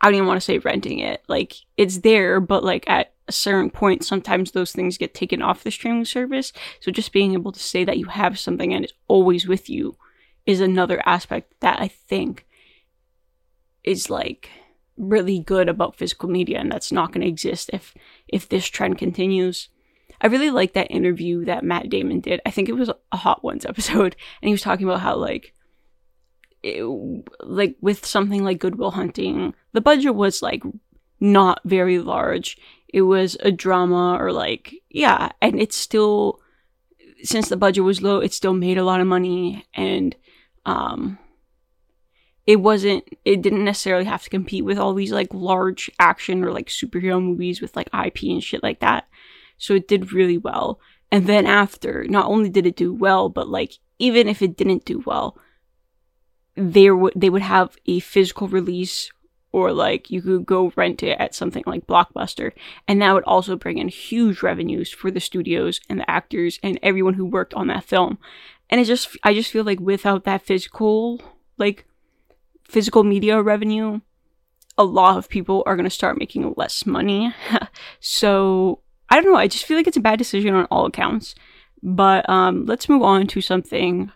I 0.00 0.06
don't 0.06 0.14
even 0.14 0.26
want 0.28 0.38
to 0.38 0.44
say 0.44 0.58
renting 0.58 1.00
it. 1.00 1.22
Like 1.28 1.54
it's 1.76 1.98
there, 1.98 2.40
but 2.40 2.64
like 2.64 2.88
at 2.88 3.12
a 3.26 3.32
certain 3.32 3.70
point 3.70 4.04
sometimes 4.04 4.52
those 4.52 4.72
things 4.72 4.96
get 4.96 5.14
taken 5.14 5.42
off 5.42 5.64
the 5.64 5.70
streaming 5.70 6.04
service. 6.04 6.52
So 6.80 6.90
just 6.90 7.12
being 7.12 7.34
able 7.34 7.52
to 7.52 7.60
say 7.60 7.84
that 7.84 7.98
you 7.98 8.06
have 8.06 8.38
something 8.38 8.72
and 8.72 8.84
it's 8.84 8.94
always 9.06 9.46
with 9.46 9.68
you 9.68 9.96
is 10.46 10.60
another 10.60 11.02
aspect 11.04 11.52
that 11.60 11.80
I 11.80 11.88
think 11.88 12.46
is 13.84 14.08
like 14.08 14.50
really 14.96 15.38
good 15.38 15.68
about 15.68 15.96
physical 15.96 16.28
media 16.28 16.58
and 16.58 16.72
that's 16.72 16.90
not 16.90 17.12
going 17.12 17.20
to 17.20 17.28
exist 17.28 17.70
if 17.72 17.94
if 18.26 18.48
this 18.48 18.66
trend 18.66 18.98
continues 18.98 19.68
i 20.20 20.26
really 20.26 20.50
like 20.50 20.72
that 20.74 20.90
interview 20.90 21.44
that 21.44 21.64
matt 21.64 21.88
damon 21.88 22.20
did 22.20 22.40
i 22.46 22.50
think 22.50 22.68
it 22.68 22.76
was 22.76 22.90
a 23.12 23.16
hot 23.16 23.42
ones 23.42 23.64
episode 23.66 24.16
and 24.42 24.48
he 24.48 24.52
was 24.52 24.62
talking 24.62 24.86
about 24.86 25.00
how 25.00 25.16
like 25.16 25.54
it, 26.62 26.82
like 27.40 27.76
with 27.80 28.04
something 28.04 28.42
like 28.42 28.58
Good 28.58 28.74
Will 28.74 28.90
Hunting 28.90 29.54
the 29.72 29.80
budget 29.80 30.16
was 30.16 30.42
like 30.42 30.62
not 31.20 31.60
very 31.64 32.00
large 32.00 32.58
it 32.88 33.02
was 33.02 33.36
a 33.40 33.52
drama 33.52 34.16
or 34.20 34.32
like 34.32 34.74
yeah 34.90 35.30
and 35.40 35.60
it's 35.60 35.76
still 35.76 36.40
since 37.22 37.48
the 37.48 37.56
budget 37.56 37.84
was 37.84 38.02
low 38.02 38.18
it 38.18 38.32
still 38.32 38.54
made 38.54 38.76
a 38.76 38.84
lot 38.84 39.00
of 39.00 39.06
money 39.06 39.64
and 39.74 40.16
um 40.66 41.16
it 42.48 42.62
wasn't 42.62 43.04
it 43.26 43.42
didn't 43.42 43.62
necessarily 43.62 44.06
have 44.06 44.22
to 44.22 44.30
compete 44.30 44.64
with 44.64 44.78
all 44.78 44.94
these 44.94 45.12
like 45.12 45.28
large 45.34 45.90
action 45.98 46.42
or 46.42 46.50
like 46.50 46.68
superhero 46.68 47.22
movies 47.22 47.60
with 47.60 47.76
like 47.76 47.88
IP 47.88 48.22
and 48.22 48.42
shit 48.42 48.62
like 48.62 48.80
that. 48.80 49.06
So 49.58 49.74
it 49.74 49.88
did 49.88 50.12
really 50.12 50.38
well. 50.38 50.80
And 51.10 51.26
then 51.26 51.46
after, 51.46 52.04
not 52.08 52.26
only 52.26 52.48
did 52.48 52.66
it 52.66 52.76
do 52.76 52.92
well, 52.92 53.28
but 53.28 53.48
like 53.48 53.78
even 53.98 54.28
if 54.28 54.42
it 54.42 54.56
didn't 54.56 54.84
do 54.84 55.02
well, 55.04 55.36
there 56.54 56.96
would 56.96 57.12
they 57.14 57.30
would 57.30 57.42
have 57.42 57.76
a 57.86 58.00
physical 58.00 58.48
release 58.48 59.10
or 59.52 59.72
like 59.72 60.10
you 60.10 60.20
could 60.20 60.44
go 60.44 60.72
rent 60.76 61.02
it 61.02 61.18
at 61.18 61.34
something 61.34 61.62
like 61.66 61.86
Blockbuster 61.86 62.52
and 62.86 63.00
that 63.00 63.14
would 63.14 63.24
also 63.24 63.56
bring 63.56 63.78
in 63.78 63.88
huge 63.88 64.42
revenues 64.42 64.92
for 64.92 65.10
the 65.10 65.20
studios 65.20 65.80
and 65.88 66.00
the 66.00 66.10
actors 66.10 66.58
and 66.62 66.78
everyone 66.82 67.14
who 67.14 67.24
worked 67.24 67.54
on 67.54 67.68
that 67.68 67.84
film. 67.84 68.18
And 68.68 68.80
it 68.80 68.84
just 68.84 69.16
I 69.22 69.34
just 69.34 69.50
feel 69.50 69.64
like 69.64 69.80
without 69.80 70.24
that 70.24 70.42
physical 70.42 71.22
like 71.56 71.86
physical 72.64 73.04
media 73.04 73.40
revenue, 73.40 74.00
a 74.76 74.84
lot 74.84 75.16
of 75.16 75.28
people 75.28 75.62
are 75.64 75.76
going 75.76 75.84
to 75.84 75.90
start 75.90 76.18
making 76.18 76.54
less 76.56 76.84
money. 76.84 77.34
so 78.00 78.80
I 79.10 79.20
don't 79.20 79.32
know. 79.32 79.38
I 79.38 79.48
just 79.48 79.64
feel 79.64 79.76
like 79.76 79.86
it's 79.86 79.96
a 79.96 80.00
bad 80.00 80.18
decision 80.18 80.54
on 80.54 80.66
all 80.66 80.86
accounts. 80.86 81.34
But 81.82 82.28
um, 82.28 82.66
let's 82.66 82.88
move 82.88 83.02
on 83.02 83.26
to 83.28 83.40
something 83.40 84.10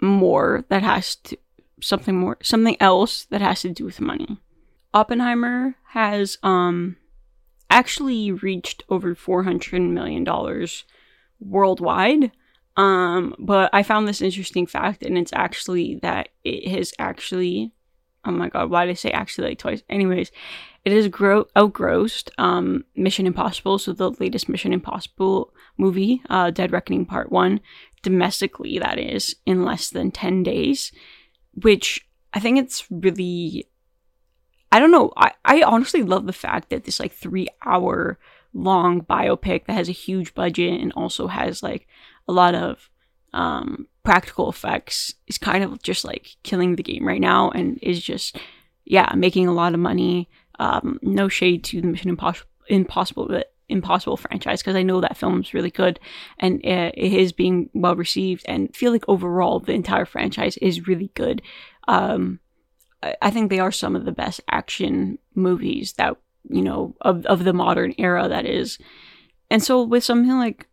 more 0.00 0.64
that 0.68 0.82
has 0.82 1.14
to 1.16 1.36
something 1.80 2.16
more 2.16 2.36
something 2.42 2.76
else 2.80 3.24
that 3.26 3.40
has 3.40 3.62
to 3.62 3.70
do 3.70 3.84
with 3.84 4.00
money. 4.00 4.40
Oppenheimer 4.92 5.76
has 5.90 6.38
um 6.42 6.96
actually 7.70 8.32
reached 8.32 8.82
over 8.88 9.14
400 9.14 9.80
million 9.80 10.24
dollars 10.24 10.84
worldwide 11.40 12.32
um, 12.76 13.34
but 13.38 13.70
I 13.72 13.82
found 13.82 14.08
this 14.08 14.22
interesting 14.22 14.66
fact, 14.66 15.02
and 15.02 15.18
it's 15.18 15.32
actually 15.34 15.96
that 15.96 16.30
it 16.44 16.68
has 16.70 16.94
actually, 16.98 17.72
oh 18.24 18.30
my 18.30 18.48
god, 18.48 18.70
why 18.70 18.86
did 18.86 18.92
I 18.92 18.94
say 18.94 19.10
actually 19.10 19.48
like 19.48 19.58
twice? 19.58 19.82
Anyways, 19.90 20.32
it 20.84 20.92
has 20.92 21.08
grow 21.08 21.46
outgrossed 21.56 22.30
um, 22.38 22.84
Mission 22.96 23.26
Impossible, 23.26 23.78
so 23.78 23.92
the 23.92 24.10
latest 24.18 24.48
Mission 24.48 24.72
Impossible 24.72 25.52
movie, 25.78 26.22
uh, 26.28 26.50
Dead 26.50 26.72
Reckoning 26.72 27.06
Part 27.06 27.30
One, 27.30 27.60
domestically 28.02 28.78
that 28.78 28.98
is 28.98 29.36
in 29.46 29.64
less 29.64 29.90
than 29.90 30.10
ten 30.10 30.42
days, 30.42 30.92
which 31.54 32.06
I 32.32 32.40
think 32.40 32.58
it's 32.58 32.86
really, 32.90 33.68
I 34.72 34.80
don't 34.80 34.90
know, 34.90 35.12
I 35.16 35.32
I 35.44 35.62
honestly 35.62 36.02
love 36.02 36.26
the 36.26 36.32
fact 36.32 36.70
that 36.70 36.84
this 36.84 36.98
like 36.98 37.12
three 37.12 37.48
hour 37.64 38.18
long 38.54 39.02
biopic 39.02 39.66
that 39.66 39.74
has 39.74 39.88
a 39.88 39.92
huge 39.92 40.34
budget 40.34 40.80
and 40.80 40.92
also 40.92 41.26
has 41.26 41.62
like 41.62 41.86
a 42.28 42.32
lot 42.32 42.54
of 42.54 42.90
um, 43.32 43.86
practical 44.02 44.50
effects 44.50 45.14
is 45.26 45.38
kind 45.38 45.64
of 45.64 45.82
just 45.82 46.04
like 46.04 46.36
killing 46.42 46.76
the 46.76 46.82
game 46.82 47.06
right 47.06 47.20
now 47.20 47.50
and 47.50 47.78
is 47.82 48.02
just 48.02 48.36
yeah 48.84 49.10
making 49.16 49.46
a 49.46 49.54
lot 49.54 49.74
of 49.74 49.80
money 49.80 50.28
um, 50.58 50.98
no 51.02 51.28
shade 51.28 51.64
to 51.64 51.80
the 51.80 51.86
mission 51.86 52.10
impossible 52.10 52.48
impossible 52.68 53.26
but 53.28 53.52
impossible 53.68 54.16
franchise 54.16 54.60
because 54.60 54.76
i 54.76 54.82
know 54.82 55.00
that 55.00 55.16
film's 55.16 55.54
really 55.54 55.70
good 55.70 55.98
and 56.38 56.64
it 56.64 56.96
is 56.96 57.32
being 57.32 57.70
well 57.72 57.96
received 57.96 58.44
and 58.46 58.74
feel 58.76 58.92
like 58.92 59.04
overall 59.08 59.60
the 59.60 59.72
entire 59.72 60.04
franchise 60.04 60.56
is 60.58 60.86
really 60.86 61.10
good 61.14 61.42
um, 61.88 62.38
I, 63.02 63.16
I 63.22 63.30
think 63.30 63.50
they 63.50 63.58
are 63.58 63.72
some 63.72 63.96
of 63.96 64.04
the 64.04 64.12
best 64.12 64.40
action 64.48 65.18
movies 65.34 65.94
that 65.94 66.16
you 66.48 66.62
know 66.62 66.94
of, 67.00 67.24
of 67.26 67.44
the 67.44 67.52
modern 67.52 67.94
era 67.98 68.28
that 68.28 68.46
is 68.46 68.78
and 69.50 69.62
so 69.62 69.82
with 69.82 70.04
something 70.04 70.36
like 70.36 70.68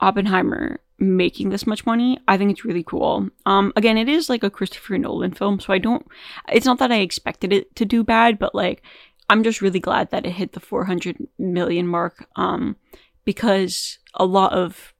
oppenheimer 0.00 0.80
making 0.98 1.50
this 1.50 1.66
much 1.66 1.86
money. 1.86 2.18
I 2.26 2.36
think 2.36 2.50
it's 2.50 2.64
really 2.64 2.82
cool. 2.82 3.28
Um, 3.46 3.72
again, 3.76 3.96
it 3.96 4.08
is 4.08 4.28
like 4.28 4.42
a 4.42 4.50
Christopher 4.50 4.98
Nolan 4.98 5.32
film, 5.32 5.60
so 5.60 5.72
I 5.72 5.78
don't. 5.78 6.06
It's 6.52 6.66
not 6.66 6.78
that 6.78 6.90
I 6.92 6.98
expected 6.98 7.52
it 7.52 7.74
to 7.76 7.84
do 7.84 8.02
bad, 8.02 8.38
but 8.38 8.54
like 8.54 8.82
I'm 9.28 9.42
just 9.42 9.60
really 9.60 9.80
glad 9.80 10.10
that 10.10 10.26
it 10.26 10.32
hit 10.32 10.52
the 10.52 10.60
400 10.60 11.16
million 11.38 11.86
mark. 11.86 12.26
Um, 12.36 12.76
because 13.24 13.98
a 14.14 14.24
lot 14.24 14.52
of 14.52 14.94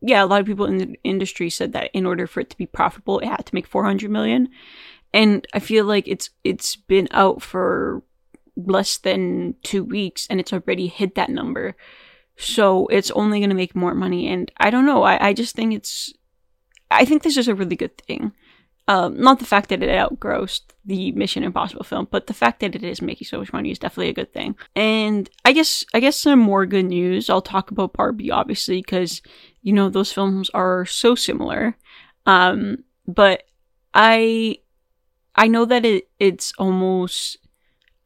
yeah, 0.00 0.22
a 0.22 0.26
lot 0.26 0.40
of 0.40 0.46
people 0.46 0.66
in 0.66 0.76
the 0.76 0.98
industry 1.02 1.48
said 1.48 1.72
that 1.72 1.90
in 1.94 2.04
order 2.04 2.26
for 2.26 2.40
it 2.40 2.50
to 2.50 2.58
be 2.58 2.66
profitable, 2.66 3.20
it 3.20 3.26
had 3.26 3.46
to 3.46 3.54
make 3.54 3.66
400 3.66 4.10
million, 4.10 4.48
and 5.14 5.46
I 5.54 5.60
feel 5.60 5.84
like 5.84 6.06
it's 6.06 6.30
it's 6.42 6.76
been 6.76 7.08
out 7.10 7.42
for 7.42 8.02
less 8.56 8.98
than 8.98 9.54
two 9.62 9.82
weeks 9.82 10.28
and 10.30 10.38
it's 10.38 10.52
already 10.52 10.86
hit 10.86 11.16
that 11.16 11.28
number 11.28 11.74
so 12.36 12.86
it's 12.88 13.10
only 13.12 13.38
going 13.38 13.50
to 13.50 13.56
make 13.56 13.76
more 13.76 13.94
money. 13.94 14.28
And 14.28 14.50
I 14.56 14.70
don't 14.70 14.86
know. 14.86 15.02
I, 15.02 15.28
I 15.28 15.32
just 15.32 15.54
think 15.54 15.72
it's, 15.74 16.12
I 16.90 17.04
think 17.04 17.22
this 17.22 17.36
is 17.36 17.48
a 17.48 17.54
really 17.54 17.76
good 17.76 17.96
thing. 17.98 18.32
Um, 18.86 19.18
not 19.18 19.38
the 19.38 19.46
fact 19.46 19.70
that 19.70 19.82
it 19.82 19.88
outgrossed 19.88 20.74
the 20.84 21.12
Mission 21.12 21.42
Impossible 21.42 21.84
film, 21.84 22.06
but 22.10 22.26
the 22.26 22.34
fact 22.34 22.60
that 22.60 22.74
it 22.74 22.84
is 22.84 23.00
making 23.00 23.26
so 23.26 23.38
much 23.38 23.52
money 23.52 23.70
is 23.70 23.78
definitely 23.78 24.10
a 24.10 24.14
good 24.14 24.32
thing. 24.34 24.56
And 24.76 25.30
I 25.44 25.52
guess 25.52 25.84
I 25.94 26.00
guess 26.00 26.16
some 26.16 26.38
more 26.38 26.66
good 26.66 26.84
news. 26.84 27.30
I'll 27.30 27.40
talk 27.40 27.70
about 27.70 27.94
Barbie, 27.94 28.30
obviously, 28.30 28.82
because 28.82 29.22
you 29.62 29.72
know 29.72 29.88
those 29.88 30.12
films 30.12 30.50
are 30.50 30.84
so 30.84 31.14
similar. 31.14 31.78
Um, 32.26 32.84
but 33.06 33.44
I 33.94 34.58
I 35.34 35.48
know 35.48 35.64
that 35.64 35.86
it 35.86 36.08
it's 36.18 36.52
almost 36.58 37.38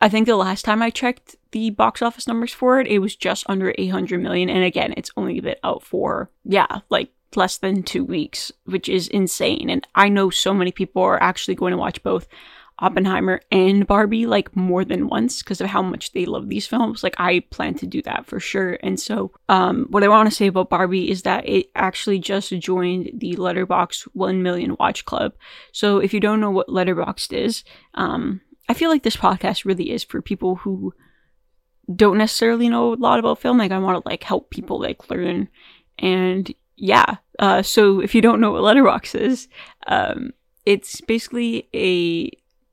I 0.01 0.09
think 0.09 0.27
the 0.27 0.37
last 0.37 0.65
time 0.65 0.81
I 0.81 0.91
checked 0.91 1.37
the 1.51 1.71
box 1.71 2.03
office 2.03 2.29
numbers 2.29 2.53
for 2.53 2.81
it, 2.81 2.87
it 2.87 3.01
was 3.01 3.17
just 3.17 3.45
under 3.49 3.75
800 3.77 4.23
million. 4.23 4.49
And 4.49 4.63
again, 4.63 4.95
it's 4.97 5.11
only 5.17 5.41
been 5.41 5.57
out 5.65 5.83
for, 5.83 6.31
yeah, 6.45 6.81
like 6.89 7.11
less 7.37 7.59
than 7.59 7.83
two 7.83 8.05
weeks, 8.05 8.53
which 8.65 8.89
is 8.89 9.09
insane. 9.09 9.71
And 9.71 9.87
I 9.95 10.09
know 10.09 10.31
so 10.31 10.55
many 10.55 10.73
people 10.73 11.03
are 11.03 11.23
actually 11.23 11.55
going 11.55 11.73
to 11.73 11.79
watch 11.79 12.03
both 12.03 12.29
Oppenheimer 12.81 13.41
and 13.51 13.87
Barbie 13.87 14.27
like 14.27 14.55
more 14.55 14.85
than 14.85 15.09
once 15.09 15.43
because 15.43 15.61
of 15.61 15.67
how 15.69 15.83
much 15.83 16.13
they 16.13 16.27
love 16.27 16.49
these 16.49 16.67
films. 16.67 17.03
Like 17.03 17.17
I 17.19 17.41
plan 17.51 17.75
to 17.75 17.87
do 17.87 18.01
that 18.03 18.27
for 18.27 18.39
sure. 18.39 18.79
And 18.83 19.01
so 19.01 19.33
um 19.49 19.87
what 19.91 20.05
I 20.05 20.09
want 20.09 20.29
to 20.29 20.35
say 20.35 20.47
about 20.47 20.71
Barbie 20.71 21.11
is 21.11 21.23
that 21.23 21.49
it 21.49 21.71
actually 21.75 22.21
just 22.21 22.51
joined 22.51 23.11
the 23.15 23.35
Letterboxd 23.35 24.03
1 24.13 24.43
million 24.43 24.77
watch 24.79 25.05
club. 25.05 25.33
So 25.73 25.99
if 25.99 26.15
you 26.15 26.21
don't 26.21 26.41
know 26.41 26.53
what 26.53 26.69
Letterboxd 26.69 27.33
is, 27.33 27.65
um 27.95 28.41
I 28.69 28.75
feel 28.75 28.91
like 28.91 29.03
this 29.03 29.17
podcast 29.17 29.65
really 29.65 29.91
is 29.91 30.05
for 30.05 30.23
people 30.23 30.57
who 30.57 30.95
don't 31.95 32.19
necessarily 32.19 32.69
know 32.69 32.93
a 32.93 32.95
lot 32.95 33.19
about 33.19 33.41
film. 33.41 33.59
Like 33.59 33.73
I 33.73 33.79
want 33.79 34.03
to 34.03 34.09
like 34.09 34.23
help 34.23 34.51
people 34.51 34.81
like 34.81 35.11
learn. 35.11 35.49
And 35.99 36.55
yeah, 36.79 37.17
uh, 37.39 37.63
so 37.63 38.01
if 38.01 38.15
you 38.15 38.23
don't 38.23 38.41
know 38.41 38.53
what 38.53 38.63
Letterboxd 38.63 39.21
is, 39.21 39.49
um, 39.87 40.33
it's 40.65 41.01
basically 41.01 41.69
a 41.75 42.31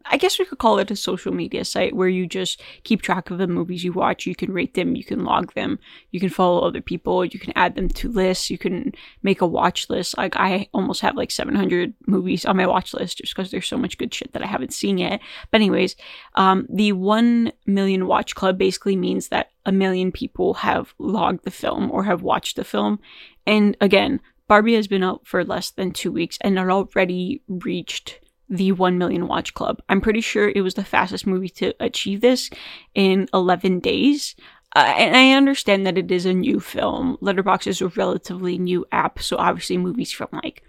I 0.07 0.17
guess 0.17 0.37
we 0.37 0.45
could 0.45 0.59
call 0.59 0.77
it 0.77 0.91
a 0.91 0.95
social 0.95 1.33
media 1.33 1.65
site 1.65 1.95
where 1.95 2.07
you 2.07 2.27
just 2.27 2.61
keep 2.83 3.01
track 3.01 3.31
of 3.31 3.39
the 3.39 3.47
movies 3.47 3.83
you 3.83 3.91
watch. 3.91 4.27
You 4.27 4.35
can 4.35 4.53
rate 4.53 4.75
them, 4.75 4.95
you 4.95 5.03
can 5.03 5.23
log 5.23 5.53
them, 5.53 5.79
you 6.11 6.19
can 6.19 6.29
follow 6.29 6.61
other 6.61 6.81
people, 6.81 7.25
you 7.25 7.39
can 7.39 7.53
add 7.55 7.75
them 7.75 7.89
to 7.89 8.09
lists, 8.09 8.51
you 8.51 8.57
can 8.57 8.93
make 9.23 9.41
a 9.41 9.47
watch 9.47 9.89
list. 9.89 10.15
Like 10.15 10.35
I 10.35 10.69
almost 10.73 11.01
have 11.01 11.15
like 11.15 11.31
700 11.31 11.93
movies 12.05 12.45
on 12.45 12.57
my 12.57 12.67
watch 12.67 12.93
list 12.93 13.17
just 13.17 13.35
because 13.35 13.49
there's 13.49 13.67
so 13.67 13.77
much 13.77 13.97
good 13.97 14.13
shit 14.13 14.31
that 14.33 14.43
I 14.43 14.47
haven't 14.47 14.73
seen 14.73 14.99
yet. 14.99 15.21
But 15.49 15.61
anyways, 15.61 15.95
um, 16.35 16.67
the 16.69 16.91
1 16.91 17.51
million 17.65 18.05
watch 18.05 18.35
club 18.35 18.59
basically 18.59 18.95
means 18.95 19.29
that 19.29 19.49
a 19.65 19.71
million 19.71 20.11
people 20.11 20.53
have 20.55 20.93
logged 20.99 21.43
the 21.43 21.51
film 21.51 21.89
or 21.89 22.03
have 22.03 22.21
watched 22.21 22.55
the 22.57 22.63
film. 22.63 22.99
And 23.45 23.77
again, 23.81 24.21
Barbie 24.47 24.75
has 24.75 24.87
been 24.87 25.03
out 25.03 25.25
for 25.25 25.43
less 25.43 25.71
than 25.71 25.91
two 25.91 26.11
weeks 26.11 26.37
and 26.41 26.57
it 26.57 26.69
already 26.69 27.41
reached 27.47 28.19
the 28.47 28.71
1 28.71 28.97
million 28.97 29.27
watch 29.27 29.53
club. 29.53 29.81
I'm 29.89 30.01
pretty 30.01 30.21
sure 30.21 30.49
it 30.49 30.61
was 30.61 30.75
the 30.75 30.83
fastest 30.83 31.25
movie 31.25 31.49
to 31.49 31.73
achieve 31.79 32.21
this 32.21 32.49
in 32.93 33.27
11 33.33 33.79
days. 33.79 34.35
Uh, 34.75 34.93
and 34.97 35.15
I 35.15 35.31
understand 35.31 35.87
that 35.87 35.97
it 35.97 36.11
is 36.11 36.25
a 36.25 36.33
new 36.33 36.59
film. 36.59 37.17
Letterboxd 37.21 37.67
is 37.67 37.81
a 37.81 37.87
relatively 37.87 38.57
new 38.57 38.85
app, 38.91 39.19
so 39.19 39.37
obviously 39.37 39.77
movies 39.77 40.11
from 40.11 40.27
like 40.31 40.63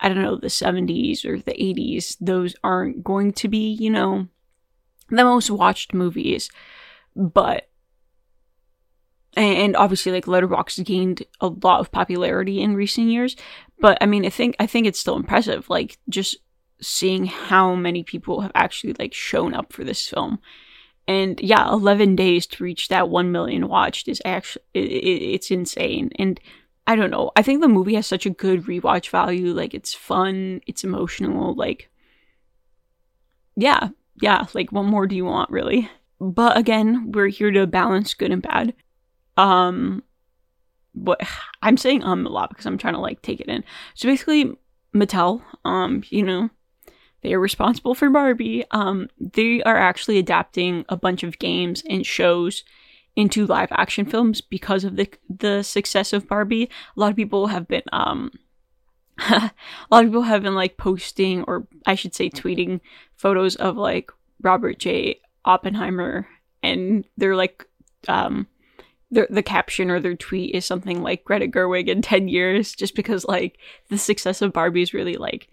I 0.00 0.08
don't 0.08 0.22
know 0.22 0.36
the 0.36 0.48
70s 0.48 1.24
or 1.24 1.38
the 1.38 1.52
80s, 1.52 2.16
those 2.20 2.54
aren't 2.62 3.02
going 3.02 3.32
to 3.34 3.48
be, 3.48 3.72
you 3.72 3.90
know, 3.90 4.28
the 5.08 5.24
most 5.24 5.50
watched 5.50 5.94
movies. 5.94 6.50
But 7.14 7.68
and 9.36 9.76
obviously 9.76 10.12
like 10.12 10.24
letterboxd 10.24 10.84
gained 10.84 11.22
a 11.40 11.48
lot 11.48 11.80
of 11.80 11.92
popularity 11.92 12.60
in 12.60 12.74
recent 12.74 13.08
years 13.08 13.36
but 13.80 13.98
i 14.00 14.06
mean 14.06 14.24
i 14.24 14.30
think 14.30 14.56
i 14.58 14.66
think 14.66 14.86
it's 14.86 14.98
still 14.98 15.16
impressive 15.16 15.68
like 15.68 15.98
just 16.08 16.36
seeing 16.80 17.26
how 17.26 17.74
many 17.74 18.02
people 18.02 18.40
have 18.40 18.52
actually 18.54 18.94
like 18.98 19.14
shown 19.14 19.54
up 19.54 19.72
for 19.72 19.84
this 19.84 20.06
film. 20.06 20.38
And 21.08 21.40
yeah 21.40 21.68
11 21.70 22.16
days 22.16 22.46
to 22.48 22.64
reach 22.64 22.88
that 22.88 23.08
1 23.08 23.30
million 23.30 23.68
watched 23.68 24.08
is 24.08 24.20
actually 24.24 24.62
it, 24.74 24.90
it, 24.90 25.22
it's 25.34 25.50
insane. 25.50 26.10
And 26.18 26.40
i 26.88 26.94
don't 26.94 27.10
know 27.10 27.32
i 27.34 27.42
think 27.42 27.60
the 27.60 27.68
movie 27.68 27.94
has 27.94 28.06
such 28.06 28.26
a 28.26 28.30
good 28.30 28.62
rewatch 28.62 29.10
value 29.10 29.52
like 29.52 29.74
it's 29.74 29.92
fun 29.92 30.60
it's 30.68 30.84
emotional 30.84 31.52
like 31.56 31.90
yeah 33.56 33.88
yeah 34.22 34.46
like 34.54 34.70
what 34.70 34.84
more 34.84 35.04
do 35.08 35.16
you 35.16 35.24
want 35.24 35.50
really? 35.50 35.90
But 36.20 36.56
again 36.56 37.10
we're 37.12 37.28
here 37.28 37.50
to 37.50 37.66
balance 37.66 38.14
good 38.14 38.30
and 38.30 38.42
bad 38.42 38.74
um 39.36 40.02
but 40.94 41.20
i'm 41.62 41.76
saying 41.76 42.02
um 42.02 42.26
a 42.26 42.30
lot 42.30 42.50
because 42.50 42.66
i'm 42.66 42.78
trying 42.78 42.94
to 42.94 43.00
like 43.00 43.22
take 43.22 43.40
it 43.40 43.48
in 43.48 43.62
so 43.94 44.08
basically 44.08 44.56
mattel 44.94 45.42
um 45.64 46.02
you 46.10 46.22
know 46.22 46.50
they 47.26 47.34
are 47.34 47.40
responsible 47.40 47.96
for 47.96 48.08
Barbie. 48.08 48.64
Um, 48.70 49.08
they 49.18 49.60
are 49.64 49.76
actually 49.76 50.18
adapting 50.18 50.84
a 50.88 50.96
bunch 50.96 51.24
of 51.24 51.40
games 51.40 51.82
and 51.88 52.06
shows 52.06 52.62
into 53.16 53.46
live 53.46 53.70
action 53.72 54.04
films 54.04 54.40
because 54.40 54.84
of 54.84 54.94
the 54.94 55.08
the 55.28 55.62
success 55.62 56.12
of 56.12 56.28
Barbie. 56.28 56.70
A 56.96 57.00
lot 57.00 57.10
of 57.10 57.16
people 57.16 57.48
have 57.48 57.66
been 57.66 57.82
um 57.92 58.30
a 59.18 59.50
lot 59.90 60.04
of 60.04 60.10
people 60.10 60.22
have 60.22 60.42
been 60.42 60.54
like 60.54 60.76
posting 60.76 61.42
or 61.44 61.66
I 61.86 61.94
should 61.94 62.14
say 62.14 62.30
tweeting 62.30 62.80
photos 63.16 63.56
of 63.56 63.76
like 63.76 64.12
Robert 64.42 64.78
J. 64.78 65.20
Oppenheimer 65.44 66.28
and 66.62 67.06
they're 67.16 67.34
like 67.34 67.66
um 68.06 68.46
the 69.10 69.26
the 69.30 69.42
caption 69.42 69.90
or 69.90 70.00
their 70.00 70.16
tweet 70.16 70.54
is 70.54 70.64
something 70.64 71.02
like 71.02 71.24
Greta 71.24 71.46
Gerwig 71.46 71.88
in 71.88 72.02
10 72.02 72.28
years 72.28 72.74
just 72.74 72.94
because 72.94 73.24
like 73.24 73.58
the 73.88 73.98
success 73.98 74.42
of 74.42 74.52
Barbie 74.52 74.82
is 74.82 74.94
really 74.94 75.14
like 75.14 75.48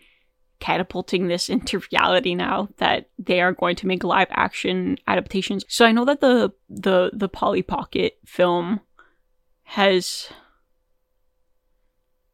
catapulting 0.60 1.28
this 1.28 1.50
into 1.50 1.82
reality 1.92 2.36
now 2.36 2.70
that 2.78 3.10
they 3.20 3.42
are 3.42 3.52
going 3.52 3.76
to 3.76 3.88
make 3.88 4.04
live 4.04 4.30
action 4.32 4.98
adaptations. 5.08 5.66
So 5.68 5.86
I 5.86 5.92
know 5.92 6.06
that 6.06 6.22
the 6.22 6.54
the 6.70 7.12
the 7.14 7.30
Polly 7.30 7.62
Pocket 7.62 8.18
film 8.26 8.80
has 9.64 10.30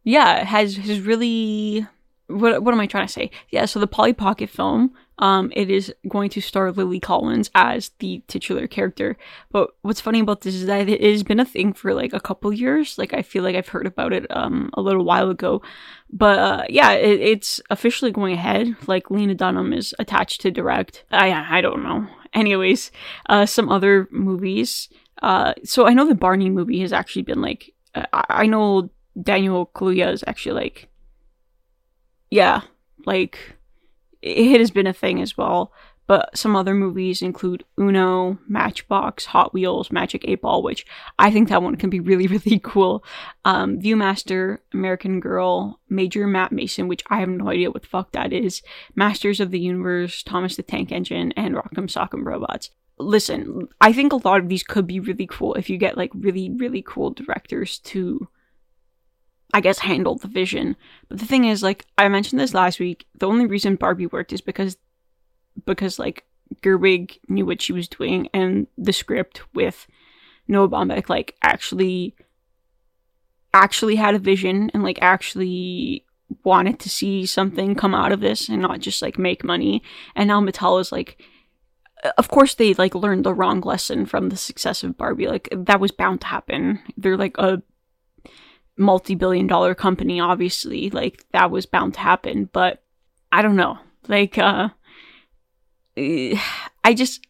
yeah, 0.03 0.43
has 0.43 0.77
has 0.77 1.01
really 1.01 1.85
what 2.27 2.63
what 2.63 2.73
am 2.73 2.79
I 2.79 2.87
trying 2.87 3.07
to 3.07 3.13
say? 3.13 3.31
Yeah, 3.49 3.65
so 3.65 3.79
the 3.79 3.87
Polly 3.87 4.13
Pocket 4.13 4.49
film 4.49 4.93
um, 5.19 5.51
it 5.53 5.69
is 5.69 5.93
going 6.07 6.29
to 6.31 6.41
star 6.41 6.71
Lily 6.71 6.99
Collins 6.99 7.51
as 7.53 7.91
the 7.99 8.23
titular 8.27 8.67
character. 8.67 9.17
But 9.51 9.71
what's 9.81 10.01
funny 10.01 10.21
about 10.21 10.41
this 10.41 10.55
is 10.55 10.65
that 10.65 10.87
it 10.87 11.01
has 11.01 11.23
been 11.23 11.41
a 11.41 11.45
thing 11.45 11.73
for 11.73 11.93
like 11.93 12.13
a 12.13 12.21
couple 12.21 12.51
years. 12.53 12.97
Like 12.97 13.13
I 13.13 13.21
feel 13.21 13.43
like 13.43 13.55
I've 13.55 13.67
heard 13.67 13.85
about 13.85 14.13
it 14.13 14.25
um, 14.29 14.69
a 14.73 14.81
little 14.81 15.03
while 15.03 15.29
ago. 15.29 15.61
But 16.09 16.39
uh, 16.39 16.63
yeah, 16.69 16.91
it, 16.91 17.19
it's 17.19 17.61
officially 17.69 18.11
going 18.11 18.33
ahead. 18.33 18.75
Like 18.87 19.11
Lena 19.11 19.35
Dunham 19.35 19.73
is 19.73 19.93
attached 19.99 20.41
to 20.41 20.51
direct. 20.51 21.03
I 21.11 21.57
I 21.57 21.61
don't 21.61 21.83
know. 21.83 22.07
Anyways, 22.33 22.91
uh, 23.27 23.45
some 23.45 23.69
other 23.69 24.07
movies. 24.11 24.87
Uh, 25.21 25.53
so 25.65 25.85
I 25.85 25.93
know 25.93 26.07
the 26.07 26.15
Barney 26.15 26.49
movie 26.49 26.79
has 26.79 26.93
actually 26.93 27.23
been 27.23 27.41
like. 27.41 27.73
Uh, 27.93 28.05
I 28.13 28.45
know 28.45 28.89
Daniel 29.21 29.69
Kaluuya 29.75 30.13
is 30.13 30.23
actually 30.25 30.55
like. 30.55 30.87
Yeah, 32.31 32.61
like 33.05 33.57
it 34.21 34.59
has 34.59 34.71
been 34.71 34.87
a 34.87 34.93
thing 34.93 35.21
as 35.21 35.37
well. 35.37 35.71
but 36.09 36.35
some 36.35 36.55
other 36.55 36.73
movies 36.73 37.21
include 37.21 37.63
Uno, 37.79 38.39
Matchbox, 38.47 39.25
Hot 39.27 39.53
Wheels, 39.53 39.91
Magic 39.91 40.25
8 40.27 40.41
Ball, 40.41 40.63
which 40.63 40.83
I 41.19 41.29
think 41.29 41.49
that 41.49 41.61
one 41.61 41.75
can 41.75 41.91
be 41.91 41.99
really, 41.99 42.25
really 42.35 42.59
cool. 42.63 43.03
Um, 43.45 43.77
Viewmaster, 43.79 44.57
American 44.73 45.19
Girl, 45.19 45.79
Major 45.87 46.25
Matt 46.25 46.51
Mason, 46.51 46.87
which 46.87 47.03
I 47.11 47.19
have 47.19 47.29
no 47.29 47.49
idea 47.49 47.69
what 47.69 47.83
the 47.83 47.87
fuck 47.87 48.11
that 48.13 48.33
is, 48.33 48.63
Masters 48.95 49.39
of 49.39 49.51
the 49.51 49.59
Universe, 49.59 50.23
Thomas 50.23 50.55
the 50.55 50.63
Tank 50.63 50.91
Engine, 50.91 51.31
and 51.33 51.53
Rock'em 51.53 51.87
Sock'em 51.87 52.25
Robots. 52.25 52.71
Listen, 52.97 53.67
I 53.79 53.93
think 53.93 54.11
a 54.11 54.15
lot 54.27 54.41
of 54.41 54.49
these 54.49 54.63
could 54.63 54.87
be 54.87 54.99
really 54.99 55.27
cool 55.27 55.53
if 55.53 55.69
you 55.69 55.77
get 55.77 55.95
like 55.95 56.11
really, 56.15 56.49
really 56.49 56.81
cool 56.81 57.11
directors 57.11 57.77
to 57.79 58.27
I 59.53 59.61
guess, 59.61 59.79
handled 59.79 60.21
the 60.21 60.27
vision. 60.27 60.75
But 61.07 61.19
the 61.19 61.25
thing 61.25 61.45
is, 61.45 61.63
like 61.63 61.85
I 61.97 62.07
mentioned 62.07 62.39
this 62.39 62.53
last 62.53 62.79
week, 62.79 63.07
the 63.17 63.27
only 63.27 63.45
reason 63.45 63.75
Barbie 63.75 64.07
worked 64.07 64.33
is 64.33 64.41
because 64.41 64.77
because 65.65 65.99
like 65.99 66.25
Gerwig 66.61 67.17
knew 67.27 67.45
what 67.45 67.61
she 67.61 67.73
was 67.73 67.87
doing 67.87 68.29
and 68.33 68.67
the 68.77 68.93
script 68.93 69.41
with 69.53 69.87
Noah 70.47 70.69
Baumbach 70.69 71.09
like 71.09 71.35
actually 71.41 72.15
actually 73.53 73.95
had 73.95 74.15
a 74.15 74.19
vision 74.19 74.69
and 74.73 74.83
like 74.83 74.99
actually 75.01 76.05
wanted 76.43 76.79
to 76.79 76.89
see 76.89 77.25
something 77.25 77.73
come 77.73 77.95
out 77.95 78.11
of 78.11 78.19
this 78.19 78.49
and 78.49 78.61
not 78.61 78.79
just 78.79 79.01
like 79.01 79.17
make 79.17 79.43
money. 79.43 79.81
And 80.15 80.27
now 80.27 80.41
Mattel 80.41 80.79
is 80.79 80.91
like 80.91 81.21
of 82.17 82.29
course 82.29 82.55
they 82.55 82.73
like 82.75 82.95
learned 82.95 83.25
the 83.25 83.33
wrong 83.33 83.61
lesson 83.61 84.05
from 84.05 84.29
the 84.29 84.37
success 84.37 84.83
of 84.83 84.97
Barbie. 84.97 85.27
Like 85.27 85.49
that 85.51 85.79
was 85.79 85.91
bound 85.91 86.21
to 86.21 86.27
happen. 86.27 86.79
They're 86.97 87.17
like 87.17 87.37
a 87.37 87.61
multi-billion 88.79 89.45
dollar 89.45 89.75
company 89.75 90.19
obviously. 90.19 90.89
Like 90.89 91.25
that 91.31 91.51
was 91.51 91.65
bound 91.65 91.93
to 91.95 91.99
happen, 91.99 92.49
but 92.51 92.83
I 93.31 93.41
don't 93.41 93.55
know. 93.55 93.77
Like 94.07 94.37
uh 94.37 94.69
I 95.97 96.93
just, 96.95 97.25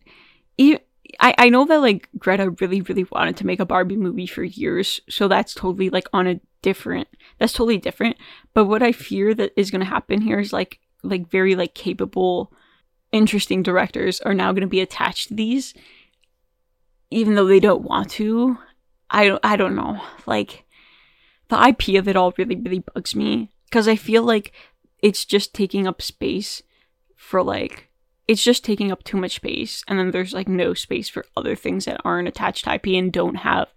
I, 1.19 1.33
I 1.37 1.49
know 1.49 1.65
that 1.65 1.81
like 1.81 2.09
Greta 2.17 2.51
really, 2.61 2.81
really 2.81 3.05
wanted 3.11 3.37
to 3.37 3.45
make 3.45 3.59
a 3.59 3.65
Barbie 3.65 3.97
movie 3.97 4.27
for 4.27 4.43
years, 4.43 5.01
so 5.09 5.27
that's 5.27 5.53
totally 5.53 5.89
like 5.89 6.07
on 6.13 6.27
a 6.27 6.39
different, 6.61 7.07
that's 7.39 7.53
totally 7.53 7.77
different. 7.77 8.17
But 8.53 8.65
what 8.65 8.83
I 8.83 8.91
fear 8.91 9.33
that 9.33 9.51
is 9.55 9.71
going 9.71 9.81
to 9.81 9.87
happen 9.87 10.21
here 10.21 10.39
is 10.39 10.53
like, 10.53 10.79
like 11.03 11.29
very 11.29 11.55
like 11.55 11.73
capable, 11.73 12.53
interesting 13.11 13.63
directors 13.63 14.21
are 14.21 14.33
now 14.33 14.51
going 14.51 14.61
to 14.61 14.67
be 14.67 14.81
attached 14.81 15.29
to 15.29 15.33
these, 15.33 15.73
even 17.09 17.35
though 17.35 17.47
they 17.47 17.59
don't 17.59 17.81
want 17.81 18.11
to. 18.11 18.57
I 19.09 19.27
don't, 19.27 19.43
I 19.43 19.55
don't 19.55 19.75
know. 19.75 19.99
Like, 20.27 20.65
the 21.49 21.67
IP 21.67 21.99
of 21.99 22.07
it 22.07 22.15
all 22.15 22.33
really, 22.37 22.55
really 22.55 22.79
bugs 22.79 23.15
me 23.15 23.51
because 23.65 23.87
I 23.87 23.95
feel 23.95 24.23
like 24.23 24.53
it's 25.01 25.25
just 25.25 25.53
taking 25.53 25.87
up 25.87 26.01
space 26.01 26.61
for 27.15 27.43
like 27.43 27.89
it's 28.27 28.43
just 28.43 28.63
taking 28.63 28.91
up 28.91 29.03
too 29.03 29.17
much 29.17 29.35
space 29.35 29.83
and 29.87 29.97
then 29.97 30.11
there's 30.11 30.33
like 30.33 30.47
no 30.47 30.73
space 30.75 31.09
for 31.09 31.25
other 31.35 31.55
things 31.55 31.85
that 31.85 31.99
aren't 32.05 32.27
attached 32.27 32.63
to 32.63 32.73
ip 32.75 32.85
and 32.85 33.11
don't 33.11 33.37
have 33.37 33.67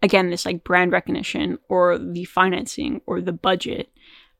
again 0.00 0.30
this 0.30 0.46
like 0.46 0.64
brand 0.64 0.92
recognition 0.92 1.58
or 1.68 1.98
the 1.98 2.24
financing 2.24 3.00
or 3.06 3.20
the 3.20 3.32
budget 3.32 3.90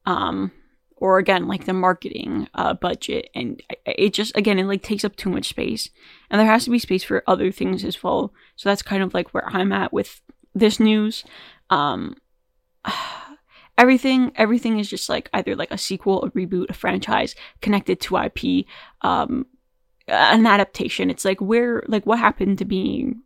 um 0.06 0.52
or 0.96 1.18
again 1.18 1.46
like 1.46 1.64
the 1.64 1.72
marketing 1.72 2.48
uh 2.54 2.72
budget 2.74 3.28
and 3.34 3.62
it 3.84 4.14
just 4.14 4.36
again 4.36 4.58
it 4.58 4.64
like 4.64 4.82
takes 4.82 5.04
up 5.04 5.16
too 5.16 5.30
much 5.30 5.48
space 5.48 5.90
and 6.30 6.40
there 6.40 6.46
has 6.46 6.64
to 6.64 6.70
be 6.70 6.78
space 6.78 7.02
for 7.04 7.22
other 7.26 7.50
things 7.52 7.84
as 7.84 8.02
well. 8.02 8.32
So 8.56 8.68
that's 8.68 8.82
kind 8.82 9.02
of 9.02 9.14
like 9.14 9.34
where 9.34 9.46
i'm 9.48 9.72
at 9.72 9.92
with 9.92 10.22
this 10.54 10.80
news 10.80 11.24
um 11.70 12.16
everything 13.78 14.32
everything 14.36 14.78
is 14.78 14.88
just 14.88 15.08
like 15.08 15.28
either 15.34 15.54
like 15.54 15.70
a 15.70 15.76
sequel 15.78 16.24
a 16.24 16.30
reboot 16.30 16.70
a 16.70 16.72
franchise 16.72 17.34
connected 17.60 18.00
to 18.00 18.16
ip 18.16 18.64
um 19.02 19.44
an 20.08 20.46
adaptation. 20.46 21.10
It's 21.10 21.24
like 21.24 21.40
where 21.40 21.82
like 21.88 22.06
what 22.06 22.18
happened 22.18 22.58
to 22.58 22.64
being 22.64 23.22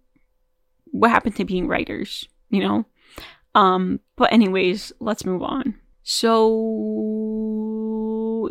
what 0.86 1.10
happened 1.10 1.36
to 1.36 1.44
being 1.44 1.68
writers, 1.68 2.26
you 2.48 2.60
know? 2.60 2.86
Um 3.54 4.00
but 4.16 4.32
anyways, 4.32 4.92
let's 5.00 5.26
move 5.26 5.42
on. 5.42 5.74
So 6.02 6.88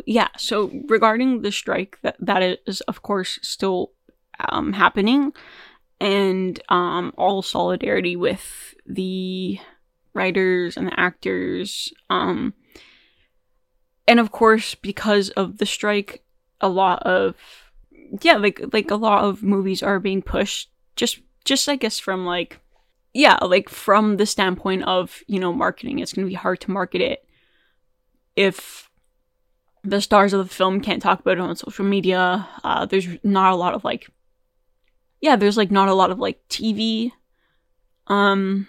yeah, 0.06 0.28
so 0.36 0.70
regarding 0.88 1.42
the 1.42 1.50
strike 1.52 1.98
that 2.02 2.16
that 2.20 2.60
is 2.66 2.80
of 2.82 3.02
course 3.02 3.38
still 3.42 3.92
um 4.48 4.72
happening 4.72 5.32
and 6.00 6.62
um 6.68 7.12
all 7.18 7.42
solidarity 7.42 8.14
with 8.16 8.74
the 8.86 9.58
writers 10.14 10.76
and 10.76 10.86
the 10.86 11.00
actors 11.00 11.92
um 12.08 12.52
and 14.08 14.18
of 14.18 14.32
course 14.32 14.74
because 14.74 15.30
of 15.30 15.58
the 15.58 15.66
strike 15.66 16.22
a 16.60 16.68
lot 16.68 17.02
of 17.04 17.34
yeah, 18.22 18.36
like 18.36 18.60
like 18.72 18.90
a 18.90 18.96
lot 18.96 19.24
of 19.24 19.42
movies 19.42 19.82
are 19.82 20.00
being 20.00 20.22
pushed 20.22 20.70
just 20.96 21.20
just 21.44 21.68
I 21.68 21.76
guess 21.76 21.98
from 21.98 22.26
like 22.26 22.60
yeah, 23.12 23.38
like 23.42 23.68
from 23.68 24.18
the 24.18 24.26
standpoint 24.26 24.84
of, 24.84 25.22
you 25.26 25.40
know, 25.40 25.52
marketing. 25.52 25.98
It's 25.98 26.12
going 26.12 26.24
to 26.24 26.30
be 26.30 26.34
hard 26.34 26.60
to 26.60 26.70
market 26.70 27.00
it 27.00 27.26
if 28.36 28.88
the 29.82 30.00
stars 30.00 30.32
of 30.32 30.46
the 30.46 30.54
film 30.54 30.80
can't 30.80 31.02
talk 31.02 31.20
about 31.20 31.38
it 31.38 31.40
on 31.40 31.56
social 31.56 31.84
media. 31.84 32.48
Uh, 32.62 32.86
there's 32.86 33.08
not 33.24 33.52
a 33.52 33.56
lot 33.56 33.74
of 33.74 33.82
like, 33.82 34.08
yeah, 35.20 35.34
there's 35.34 35.56
like 35.56 35.70
not 35.72 35.88
a 35.88 35.94
lot 35.94 36.10
of 36.10 36.20
like 36.20 36.40
TV, 36.48 37.10
um, 38.06 38.68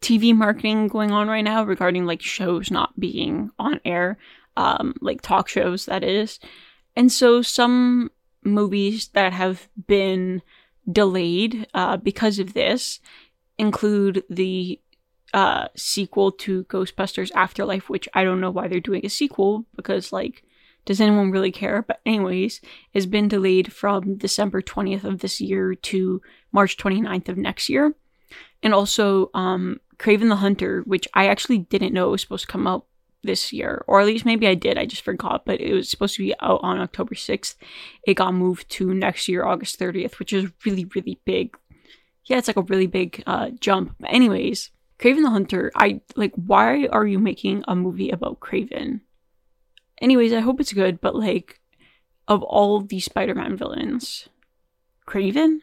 TV 0.00 0.34
marketing 0.34 0.88
going 0.88 1.10
on 1.10 1.28
right 1.28 1.42
now 1.42 1.64
regarding 1.64 2.06
like 2.06 2.22
shows 2.22 2.70
not 2.70 2.98
being 2.98 3.50
on 3.58 3.80
air, 3.84 4.16
um, 4.56 4.94
like 5.00 5.22
talk 5.22 5.48
shows, 5.48 5.86
that 5.86 6.04
is. 6.04 6.38
And 6.96 7.10
so 7.12 7.42
some 7.42 8.10
movies 8.44 9.08
that 9.08 9.32
have 9.32 9.68
been 9.86 10.42
delayed 10.90 11.66
uh, 11.74 11.96
because 11.96 12.38
of 12.38 12.54
this 12.54 13.00
include 13.58 14.22
the 14.30 14.80
uh, 15.34 15.68
sequel 15.76 16.32
to 16.32 16.64
Ghostbusters 16.64 17.30
Afterlife, 17.34 17.90
which 17.90 18.08
I 18.14 18.24
don't 18.24 18.40
know 18.40 18.50
why 18.50 18.68
they're 18.68 18.80
doing 18.80 19.04
a 19.04 19.10
sequel 19.10 19.66
because, 19.76 20.12
like, 20.12 20.44
does 20.84 21.00
anyone 21.00 21.30
really 21.30 21.52
care? 21.52 21.82
But, 21.82 22.00
anyways, 22.06 22.60
has 22.94 23.04
been 23.06 23.28
delayed 23.28 23.72
from 23.72 24.16
December 24.16 24.62
20th 24.62 25.04
of 25.04 25.18
this 25.18 25.40
year 25.40 25.74
to 25.74 26.22
March 26.50 26.76
29th 26.78 27.28
of 27.28 27.36
next 27.36 27.68
year. 27.68 27.94
And 28.62 28.72
also, 28.72 29.30
um, 29.34 29.80
Kraven 29.98 30.28
the 30.28 30.36
Hunter, 30.36 30.82
which 30.86 31.08
I 31.14 31.26
actually 31.26 31.58
didn't 31.58 31.92
know 31.92 32.10
was 32.10 32.22
supposed 32.22 32.46
to 32.46 32.52
come 32.52 32.66
out 32.66 32.86
this 33.22 33.52
year, 33.52 33.84
or 33.86 34.00
at 34.00 34.06
least 34.06 34.24
maybe 34.24 34.46
I 34.46 34.54
did. 34.54 34.78
I 34.78 34.86
just 34.86 35.02
forgot, 35.02 35.44
but 35.44 35.60
it 35.60 35.72
was 35.72 35.90
supposed 35.90 36.14
to 36.16 36.22
be 36.22 36.34
out 36.40 36.60
on 36.62 36.78
October 36.78 37.14
6th. 37.14 37.56
It 38.04 38.14
got 38.14 38.34
moved 38.34 38.70
to 38.70 38.94
next 38.94 39.28
year, 39.28 39.44
August 39.44 39.78
30th, 39.78 40.18
which 40.18 40.32
is 40.32 40.50
really, 40.64 40.84
really 40.94 41.20
big. 41.24 41.56
Yeah, 42.24 42.38
it's 42.38 42.48
like 42.48 42.56
a 42.56 42.62
really 42.62 42.86
big 42.86 43.22
uh, 43.26 43.50
jump. 43.58 43.96
But 43.98 44.12
anyways, 44.12 44.70
Kraven 44.98 45.22
the 45.22 45.30
Hunter, 45.30 45.72
I 45.74 46.00
like, 46.16 46.32
why 46.34 46.86
are 46.86 47.06
you 47.06 47.18
making 47.18 47.64
a 47.66 47.74
movie 47.74 48.10
about 48.10 48.40
Kraven? 48.40 49.00
Anyways, 50.00 50.32
I 50.32 50.40
hope 50.40 50.60
it's 50.60 50.72
good, 50.72 51.00
but 51.00 51.16
like, 51.16 51.60
of 52.28 52.42
all 52.42 52.80
the 52.80 53.00
Spider 53.00 53.34
Man 53.34 53.56
villains, 53.56 54.28
Kraven? 55.06 55.60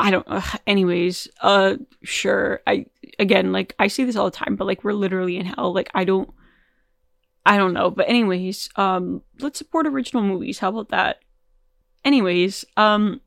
I 0.00 0.10
don't. 0.10 0.26
Ugh, 0.28 0.60
anyways, 0.66 1.28
uh, 1.40 1.76
sure. 2.02 2.60
I 2.66 2.86
again, 3.18 3.52
like, 3.52 3.74
I 3.78 3.88
see 3.88 4.04
this 4.04 4.16
all 4.16 4.30
the 4.30 4.36
time, 4.36 4.56
but 4.56 4.66
like, 4.66 4.82
we're 4.84 4.92
literally 4.92 5.36
in 5.36 5.46
hell. 5.46 5.72
Like, 5.72 5.90
I 5.94 6.04
don't 6.04 6.30
I 7.44 7.56
don't 7.56 7.72
know, 7.72 7.90
but 7.90 8.08
anyways, 8.08 8.68
um, 8.76 9.22
let's 9.40 9.58
support 9.58 9.86
original 9.86 10.22
movies. 10.22 10.58
How 10.58 10.68
about 10.68 10.90
that? 10.90 11.20
Anyways, 12.04 12.64
um, 12.76 13.20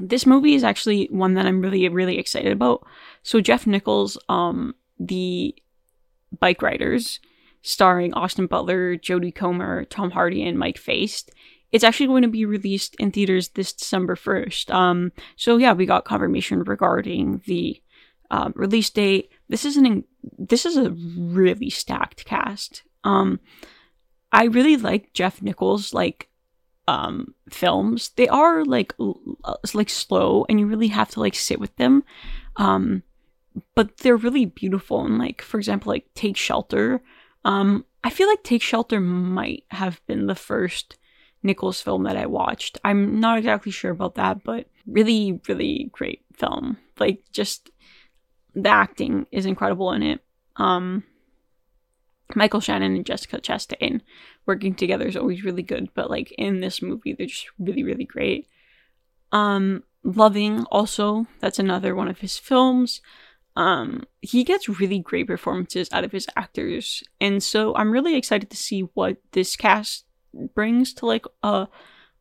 this 0.00 0.26
movie 0.26 0.54
is 0.54 0.64
actually 0.64 1.06
one 1.10 1.34
that 1.34 1.46
I'm 1.46 1.60
really, 1.60 1.88
really 1.88 2.18
excited 2.18 2.52
about. 2.52 2.86
So 3.22 3.40
Jeff 3.40 3.66
Nichols, 3.66 4.18
um, 4.28 4.74
the 4.98 5.54
Bike 6.38 6.62
Riders, 6.62 7.20
starring 7.62 8.12
Austin 8.14 8.46
Butler, 8.46 8.96
Jodie 8.96 9.34
Comer, 9.34 9.84
Tom 9.86 10.10
Hardy, 10.10 10.42
and 10.46 10.58
Mike 10.58 10.78
Faist. 10.78 11.30
It's 11.72 11.84
actually 11.84 12.08
going 12.08 12.22
to 12.22 12.28
be 12.28 12.44
released 12.44 12.96
in 12.96 13.10
theaters 13.12 13.50
this 13.50 13.72
December 13.72 14.16
1st. 14.16 14.72
Um, 14.74 15.12
so 15.36 15.56
yeah, 15.56 15.72
we 15.72 15.86
got 15.86 16.04
confirmation 16.04 16.64
regarding 16.64 17.42
the 17.46 17.80
um, 18.30 18.52
release 18.56 18.90
date. 18.90 19.30
This 19.48 19.64
is 19.64 19.76
an 19.76 20.04
this 20.38 20.64
is 20.66 20.76
a 20.76 20.90
really 20.90 21.70
stacked 21.70 22.24
cast. 22.24 22.82
Um, 23.04 23.40
I 24.32 24.44
really 24.44 24.76
like 24.76 25.12
Jeff 25.12 25.42
Nichols 25.42 25.92
like 25.92 26.28
um 26.88 27.34
films. 27.50 28.10
They 28.10 28.28
are 28.28 28.64
like 28.64 28.94
l- 29.00 29.20
uh, 29.44 29.56
like 29.74 29.90
slow, 29.90 30.46
and 30.48 30.60
you 30.60 30.66
really 30.66 30.88
have 30.88 31.10
to 31.10 31.20
like 31.20 31.34
sit 31.34 31.60
with 31.60 31.74
them. 31.76 32.04
Um, 32.56 33.02
but 33.74 33.98
they're 33.98 34.16
really 34.16 34.44
beautiful. 34.44 35.04
And 35.04 35.18
like 35.18 35.42
for 35.42 35.58
example, 35.58 35.90
like 35.90 36.06
Take 36.14 36.36
Shelter. 36.36 37.02
Um, 37.44 37.84
I 38.04 38.10
feel 38.10 38.28
like 38.28 38.42
Take 38.42 38.62
Shelter 38.62 39.00
might 39.00 39.64
have 39.70 40.00
been 40.06 40.26
the 40.26 40.34
first 40.34 40.96
Nichols 41.42 41.80
film 41.80 42.04
that 42.04 42.16
I 42.16 42.26
watched. 42.26 42.78
I'm 42.84 43.20
not 43.20 43.38
exactly 43.38 43.72
sure 43.72 43.90
about 43.90 44.16
that, 44.16 44.44
but 44.44 44.66
really, 44.86 45.40
really 45.48 45.90
great 45.92 46.22
film. 46.34 46.76
Like 46.98 47.22
just 47.32 47.70
the 48.54 48.68
acting 48.68 49.26
is 49.30 49.46
incredible 49.46 49.92
in 49.92 50.02
it. 50.02 50.20
Um, 50.56 51.04
Michael 52.34 52.60
Shannon 52.60 52.94
and 52.94 53.06
Jessica 53.06 53.40
Chastain 53.40 54.00
working 54.46 54.74
together 54.74 55.06
is 55.06 55.16
always 55.16 55.44
really 55.44 55.62
good, 55.62 55.88
but 55.94 56.10
like 56.10 56.32
in 56.32 56.60
this 56.60 56.82
movie, 56.82 57.12
they're 57.12 57.26
just 57.26 57.48
really, 57.58 57.82
really 57.82 58.04
great. 58.04 58.48
Um, 59.32 59.84
Loving 60.02 60.64
also, 60.70 61.26
that's 61.40 61.58
another 61.58 61.94
one 61.94 62.08
of 62.08 62.20
his 62.20 62.38
films. 62.38 63.02
Um, 63.54 64.04
he 64.22 64.44
gets 64.44 64.68
really 64.68 64.98
great 64.98 65.26
performances 65.26 65.88
out 65.92 66.04
of 66.04 66.12
his 66.12 66.26
actors, 66.36 67.02
and 67.20 67.42
so 67.42 67.74
I'm 67.74 67.90
really 67.90 68.16
excited 68.16 68.48
to 68.50 68.56
see 68.56 68.82
what 68.94 69.18
this 69.32 69.56
cast 69.56 70.06
brings 70.54 70.92
to 70.94 71.06
like 71.06 71.24
a 71.42 71.68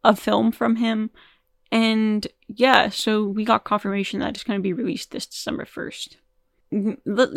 a 0.04 0.16
film 0.16 0.52
from 0.52 0.78
him. 0.78 1.12
And 1.72 2.26
yeah, 2.48 2.90
so 2.90 3.26
we 3.26 3.46
got 3.46 3.64
confirmation 3.64 4.20
that 4.22 4.30
it's 4.30 4.44
going 4.44 4.58
to 4.58 4.64
be 4.64 4.74
released 4.74 5.12
this 5.12 5.26
December 5.26 5.66
1st. 5.66 6.16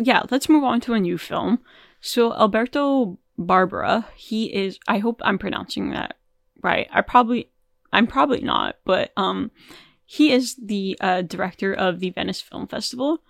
Yeah, 0.03 0.23
let's 0.31 0.49
move 0.49 0.63
on 0.63 0.79
to 0.81 0.93
a 0.93 0.99
new 0.99 1.17
film. 1.17 1.59
So 1.99 2.33
Alberto 2.33 3.19
Barbera, 3.37 4.05
he 4.15 4.53
is 4.53 4.79
I 4.87 4.99
hope 4.99 5.21
I'm 5.23 5.37
pronouncing 5.37 5.91
that 5.91 6.17
right. 6.61 6.87
I 6.91 7.01
probably 7.01 7.49
I'm 7.91 8.07
probably 8.07 8.41
not, 8.41 8.77
but 8.85 9.11
um 9.17 9.51
he 10.05 10.31
is 10.31 10.55
the 10.61 10.97
uh, 11.01 11.21
director 11.23 11.73
of 11.73 11.99
the 11.99 12.11
Venice 12.11 12.41
Film 12.41 12.67
Festival. 12.67 13.23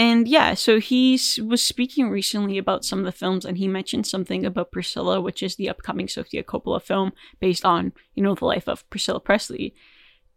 And 0.00 0.26
yeah, 0.26 0.54
so 0.54 0.80
he 0.80 1.20
was 1.44 1.62
speaking 1.62 2.08
recently 2.08 2.56
about 2.56 2.86
some 2.86 3.00
of 3.00 3.04
the 3.04 3.12
films, 3.12 3.44
and 3.44 3.58
he 3.58 3.68
mentioned 3.68 4.06
something 4.06 4.46
about 4.46 4.72
Priscilla, 4.72 5.20
which 5.20 5.42
is 5.42 5.56
the 5.56 5.68
upcoming 5.68 6.08
Sofia 6.08 6.42
Coppola 6.42 6.80
film 6.80 7.12
based 7.38 7.66
on, 7.66 7.92
you 8.14 8.22
know, 8.22 8.34
the 8.34 8.46
life 8.46 8.66
of 8.66 8.88
Priscilla 8.88 9.20
Presley. 9.20 9.74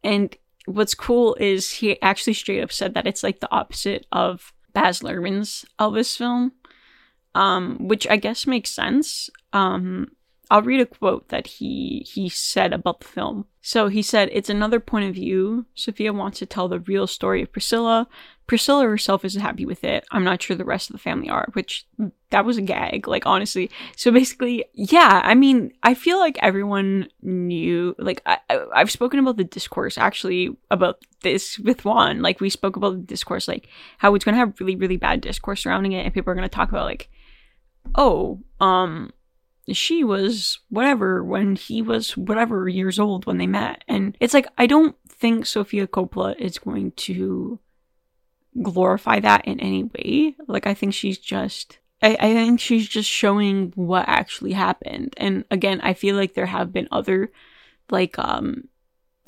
And 0.04 0.36
what's 0.66 0.94
cool 0.94 1.38
is 1.40 1.72
he 1.76 2.02
actually 2.02 2.34
straight 2.34 2.62
up 2.62 2.74
said 2.74 2.94
that 2.96 3.08
it's 3.08 3.24
like 3.24 3.40
the 3.40 3.52
opposite 3.52 4.06
of 4.12 4.52
Baz 4.74 5.00
Luhrmann's 5.00 5.64
Elvis 5.80 6.18
film, 6.18 6.52
um, 7.34 7.88
which 7.88 8.06
I 8.06 8.18
guess 8.18 8.46
makes 8.46 8.70
sense. 8.70 9.30
Um, 9.54 10.12
I'll 10.52 10.62
read 10.62 10.82
a 10.82 10.86
quote 10.86 11.30
that 11.30 11.48
he 11.48 12.06
he 12.08 12.30
said 12.30 12.74
about 12.74 13.00
the 13.00 13.08
film. 13.08 13.46
So 13.62 13.88
he 13.88 14.02
said, 14.02 14.30
"It's 14.32 14.50
another 14.50 14.80
point 14.80 15.08
of 15.08 15.16
view. 15.16 15.66
Sofia 15.74 16.12
wants 16.12 16.40
to 16.40 16.46
tell 16.46 16.68
the 16.68 16.82
real 16.82 17.08
story 17.08 17.42
of 17.42 17.52
Priscilla. 17.52 18.08
Priscilla 18.46 18.84
herself 18.84 19.24
isn't 19.24 19.42
happy 19.42 19.66
with 19.66 19.86
it. 19.86 20.04
I'm 20.12 20.26
not 20.26 20.42
sure 20.42 20.56
the 20.56 20.66
rest 20.66 20.90
of 20.90 20.94
the 20.94 21.00
family 21.00 21.30
are." 21.30 21.48
Which 21.54 21.86
that 22.30 22.44
was 22.44 22.58
a 22.58 22.62
gag, 22.62 23.08
like 23.08 23.26
honestly. 23.26 23.72
So 23.96 24.12
basically, 24.12 24.66
yeah. 24.74 25.22
I 25.24 25.34
mean, 25.34 25.72
I 25.82 25.94
feel 25.94 26.20
like 26.20 26.38
everyone 26.42 27.08
knew. 27.22 27.96
Like 27.98 28.22
I, 28.26 28.38
I've 28.76 28.92
spoken 28.92 29.20
about 29.20 29.38
the 29.38 29.46
discourse 29.46 29.98
actually 29.98 30.56
about 30.70 31.00
this 31.22 31.58
with 31.58 31.86
Juan. 31.86 32.22
Like 32.22 32.42
we 32.42 32.50
spoke 32.50 32.76
about 32.76 32.92
the 32.96 32.98
discourse, 32.98 33.48
like 33.48 33.70
how 33.98 34.14
it's 34.14 34.26
gonna 34.26 34.38
have 34.38 34.60
really 34.60 34.76
really 34.76 34.98
bad 34.98 35.22
discourse 35.22 35.64
surrounding 35.64 35.94
it, 35.94 36.04
and 36.04 36.14
people 36.14 36.32
are 36.32 36.36
gonna 36.36 36.50
talk 36.50 36.70
about 36.70 36.86
like, 36.86 37.10
oh, 37.96 38.42
um 38.60 39.14
she 39.72 40.04
was 40.04 40.60
whatever 40.70 41.24
when 41.24 41.56
he 41.56 41.82
was 41.82 42.18
whatever 42.18 42.68
years 42.68 43.00
old 43.00 43.26
when 43.26 43.38
they 43.38 43.48
met. 43.48 43.84
And 43.88 44.18
it's 44.20 44.34
like, 44.34 44.48
I 44.58 44.68
don't 44.68 44.96
think 45.08 45.46
Sofia 45.46 45.88
Coppola 45.88 46.38
is 46.38 46.58
going 46.58 46.92
to 46.92 47.60
glorify 48.62 49.20
that 49.22 49.46
in 49.46 49.60
any 49.60 49.84
way. 49.84 50.36
Like, 50.48 50.68
I 50.68 50.74
think 50.74 50.94
she's 50.94 51.18
just. 51.18 51.80
I, 52.02 52.18
I 52.20 52.34
think 52.34 52.60
she's 52.60 52.90
just 52.90 53.10
showing 53.10 53.72
what 53.76 54.10
actually 54.10 54.52
happened. 54.52 55.14
And 55.16 55.46
again, 55.50 55.80
I 55.82 55.94
feel 55.94 56.18
like 56.18 56.34
there 56.34 56.46
have 56.46 56.74
been 56.74 56.90
other 56.92 57.32
like 57.90 58.18
um 58.20 58.68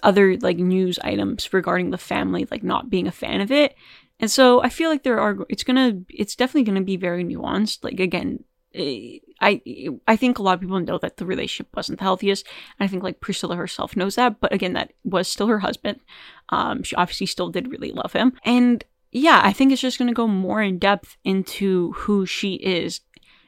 other 0.03 0.37
like 0.37 0.57
news 0.57 0.99
items 0.99 1.53
regarding 1.53 1.91
the 1.91 1.97
family 1.97 2.47
like 2.51 2.63
not 2.63 2.89
being 2.89 3.07
a 3.07 3.11
fan 3.11 3.39
of 3.39 3.49
it. 3.49 3.75
And 4.19 4.29
so 4.29 4.61
I 4.61 4.69
feel 4.69 4.89
like 4.89 5.03
there 5.03 5.19
are 5.19 5.45
it's 5.49 5.63
to 5.63 6.05
it's 6.09 6.35
definitely 6.35 6.65
to 6.73 6.81
be 6.81 6.97
very 6.97 7.23
nuanced. 7.23 7.83
Like 7.83 8.01
again, 8.01 8.43
I 8.75 9.61
I 10.07 10.15
think 10.15 10.37
a 10.37 10.41
lot 10.41 10.55
of 10.55 10.61
people 10.61 10.79
know 10.79 10.97
that 10.97 11.17
the 11.17 11.25
relationship 11.25 11.75
wasn't 11.75 11.99
the 11.99 12.03
healthiest. 12.03 12.45
And 12.79 12.85
I 12.85 12.89
think 12.89 13.03
like 13.03 13.19
Priscilla 13.21 13.55
herself 13.55 13.95
knows 13.95 14.15
that, 14.15 14.39
but 14.39 14.53
again, 14.53 14.73
that 14.73 14.93
was 15.03 15.27
still 15.27 15.47
her 15.47 15.59
husband. 15.59 15.99
Um, 16.49 16.83
she 16.83 16.95
obviously 16.95 17.27
still 17.27 17.49
did 17.49 17.71
really 17.71 17.91
love 17.91 18.13
him, 18.13 18.33
and 18.43 18.83
yeah, 19.11 19.39
I 19.43 19.53
think 19.53 19.71
it's 19.71 19.81
just 19.81 19.97
going 19.97 20.09
to 20.09 20.13
go 20.13 20.27
more 20.27 20.61
in 20.61 20.77
depth 20.77 21.15
into 21.23 21.93
who 21.93 22.25
she 22.25 22.55
is, 22.55 23.01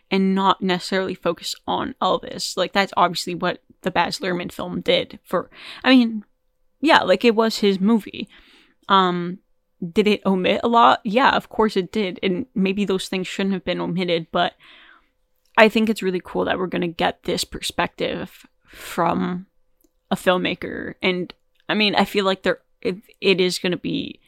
and 0.10 0.34
not 0.34 0.62
necessarily 0.62 1.14
focus 1.14 1.56
on 1.68 1.96
Elvis. 2.02 2.56
Like 2.56 2.74
that's 2.74 2.94
obviously 2.96 3.36
what 3.36 3.62
the 3.82 3.92
Baz 3.92 4.20
Luhrmann 4.20 4.52
film 4.52 4.82
did. 4.82 5.20
For 5.24 5.50
I 5.84 5.90
mean, 5.92 6.24
yeah, 6.80 7.04
like 7.04 7.26
it 7.26 7.36
was 7.36 7.58
his 7.58 7.80
movie. 7.80 8.30
Um, 8.90 9.40
did 9.92 10.08
it 10.08 10.26
omit 10.26 10.62
a 10.64 10.68
lot? 10.68 11.02
Yeah, 11.04 11.36
of 11.36 11.50
course 11.50 11.78
it 11.78 11.92
did, 11.92 12.20
and 12.24 12.46
maybe 12.56 12.86
those 12.86 13.08
things 13.08 13.28
shouldn't 13.28 13.54
have 13.54 13.66
been 13.66 13.82
omitted, 13.82 14.28
but 14.32 14.54
I 15.58 15.70
think 15.70 15.90
it's 15.90 16.04
really 16.04 16.22
cool 16.24 16.46
that 16.46 16.60
we're 16.60 16.68
going 16.68 16.82
to 16.82 16.88
get 16.88 17.24
this 17.24 17.44
perspective 17.44 18.46
from 18.68 19.48
a 20.12 20.16
filmmaker. 20.16 20.94
And 21.02 21.34
I 21.68 21.74
mean, 21.74 21.96
I 21.96 22.06
feel 22.06 22.26
like 22.26 22.44
there 22.44 22.60
it, 22.82 22.98
it 23.20 23.42
is 23.42 23.58
going 23.58 23.72
to 23.72 23.78
be 23.78 24.20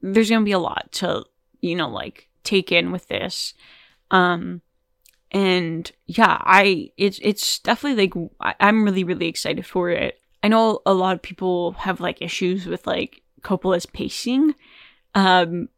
there's 0.00 0.30
going 0.30 0.42
to 0.42 0.44
be 0.44 0.52
a 0.52 0.60
lot 0.60 0.92
to, 0.92 1.24
you 1.60 1.74
know, 1.74 1.88
like 1.88 2.28
take 2.44 2.70
in 2.70 2.92
with 2.92 3.08
this. 3.08 3.54
Um 4.10 4.62
and 5.30 5.90
yeah, 6.06 6.38
I 6.40 6.92
it's 6.96 7.18
it's 7.20 7.58
definitely 7.58 8.06
like 8.06 8.30
I, 8.40 8.54
I'm 8.66 8.84
really 8.84 9.04
really 9.04 9.26
excited 9.26 9.66
for 9.66 9.90
it. 9.90 10.20
I 10.42 10.48
know 10.48 10.80
a 10.86 10.94
lot 10.94 11.14
of 11.14 11.20
people 11.20 11.72
have 11.72 12.00
like 12.00 12.22
issues 12.22 12.64
with 12.64 12.86
like 12.86 13.22
Coppola's 13.42 13.86
pacing. 13.86 14.54
Um 15.14 15.68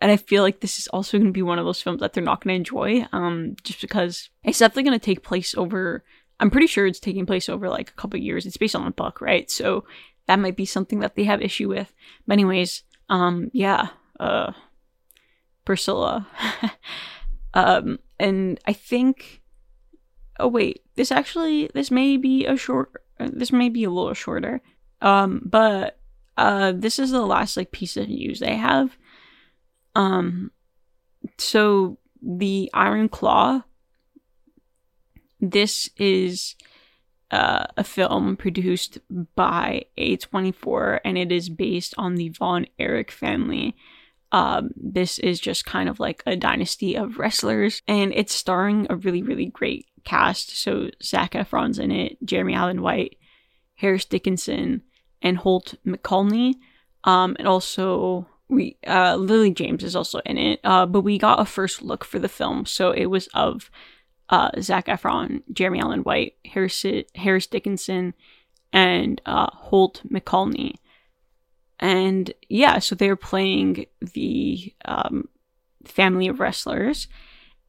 and 0.00 0.10
I 0.12 0.16
feel 0.16 0.42
like 0.42 0.60
this 0.60 0.78
is 0.78 0.86
also 0.88 1.18
going 1.18 1.26
to 1.26 1.32
be 1.32 1.42
one 1.42 1.58
of 1.58 1.64
those 1.64 1.82
films 1.82 2.00
that 2.00 2.12
they're 2.12 2.22
not 2.22 2.42
going 2.42 2.54
to 2.54 2.58
enjoy, 2.58 3.06
um, 3.12 3.56
just 3.64 3.80
because 3.80 4.30
it's 4.44 4.58
definitely 4.58 4.84
going 4.84 4.98
to 4.98 5.04
take 5.04 5.22
place 5.24 5.54
over. 5.56 6.04
I'm 6.40 6.50
pretty 6.50 6.68
sure 6.68 6.86
it's 6.86 7.00
taking 7.00 7.26
place 7.26 7.48
over 7.48 7.68
like 7.68 7.90
a 7.90 7.94
couple 7.94 8.20
years. 8.20 8.46
It's 8.46 8.56
based 8.56 8.76
on 8.76 8.86
a 8.86 8.92
book, 8.92 9.20
right? 9.20 9.50
So 9.50 9.84
that 10.26 10.38
might 10.38 10.56
be 10.56 10.66
something 10.66 11.00
that 11.00 11.16
they 11.16 11.24
have 11.24 11.42
issue 11.42 11.68
with. 11.68 11.92
But 12.26 12.34
anyways, 12.34 12.84
um, 13.08 13.50
yeah, 13.52 13.88
uh, 14.20 14.52
Priscilla, 15.64 16.28
um, 17.54 17.98
and 18.18 18.60
I 18.66 18.72
think. 18.72 19.42
Oh 20.40 20.46
wait, 20.46 20.84
this 20.94 21.10
actually 21.10 21.68
this 21.74 21.90
may 21.90 22.16
be 22.16 22.46
a 22.46 22.56
short. 22.56 23.02
This 23.18 23.50
may 23.50 23.68
be 23.68 23.82
a 23.82 23.90
little 23.90 24.14
shorter. 24.14 24.60
Um, 25.00 25.42
but 25.44 25.98
uh, 26.36 26.72
this 26.76 27.00
is 27.00 27.10
the 27.10 27.26
last 27.26 27.56
like 27.56 27.72
piece 27.72 27.96
of 27.96 28.08
news 28.08 28.38
they 28.38 28.54
have. 28.54 28.96
Um, 29.98 30.52
so 31.38 31.98
the 32.22 32.70
Iron 32.72 33.08
Claw. 33.08 33.64
This 35.40 35.90
is 35.96 36.56
uh, 37.30 37.66
a 37.76 37.84
film 37.84 38.36
produced 38.36 38.98
by 39.34 39.84
A24, 39.98 41.00
and 41.04 41.18
it 41.18 41.30
is 41.30 41.48
based 41.48 41.94
on 41.98 42.14
the 42.14 42.30
Von 42.30 42.66
Erich 42.78 43.10
family. 43.10 43.76
Um, 44.30 44.70
this 44.76 45.18
is 45.18 45.40
just 45.40 45.64
kind 45.64 45.88
of 45.88 46.00
like 46.00 46.22
a 46.26 46.36
dynasty 46.36 46.96
of 46.96 47.18
wrestlers, 47.18 47.82
and 47.88 48.12
it's 48.14 48.34
starring 48.34 48.86
a 48.90 48.96
really, 48.96 49.22
really 49.22 49.46
great 49.46 49.86
cast. 50.04 50.56
So 50.60 50.90
Zac 51.02 51.32
Efron's 51.32 51.78
in 51.78 51.90
it, 51.90 52.18
Jeremy 52.24 52.54
Allen 52.54 52.82
White, 52.82 53.16
Harris 53.76 54.04
Dickinson, 54.04 54.82
and 55.22 55.38
Holt 55.38 55.74
McCallany. 55.86 56.54
Um, 57.04 57.36
and 57.38 57.46
also 57.46 58.26
we 58.48 58.76
uh, 58.86 59.16
Lily 59.16 59.52
James 59.52 59.84
is 59.84 59.94
also 59.94 60.20
in 60.24 60.38
it, 60.38 60.60
uh, 60.64 60.86
but 60.86 61.02
we 61.02 61.18
got 61.18 61.40
a 61.40 61.44
first 61.44 61.82
look 61.82 62.04
for 62.04 62.18
the 62.18 62.28
film, 62.28 62.66
so 62.66 62.90
it 62.90 63.06
was 63.06 63.28
of 63.34 63.70
uh, 64.30 64.50
Zac 64.60 64.86
Efron, 64.86 65.42
Jeremy 65.52 65.80
Allen 65.80 66.00
White, 66.00 66.34
Harris, 66.44 66.84
Harris 67.14 67.46
Dickinson, 67.46 68.14
and 68.72 69.20
uh, 69.26 69.48
Holt 69.52 70.02
McCallany. 70.10 70.74
And 71.80 72.32
yeah, 72.48 72.78
so 72.80 72.94
they're 72.94 73.16
playing 73.16 73.86
the 74.00 74.74
um, 74.84 75.28
family 75.84 76.26
of 76.28 76.40
wrestlers, 76.40 77.06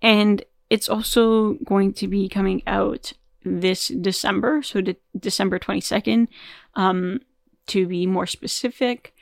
and 0.02 0.44
it's 0.70 0.90
also 0.90 1.54
going 1.66 1.94
to 1.94 2.08
be 2.08 2.30
coming 2.30 2.64
out 2.66 3.14
this 3.44 3.88
December, 3.90 4.62
so 4.62 4.82
de- 4.82 4.96
December 5.18 5.60
22nd. 5.60 6.28
Um, 6.76 7.22
to 7.68 7.88
be 7.88 8.08
more 8.08 8.26
specific, 8.26 9.14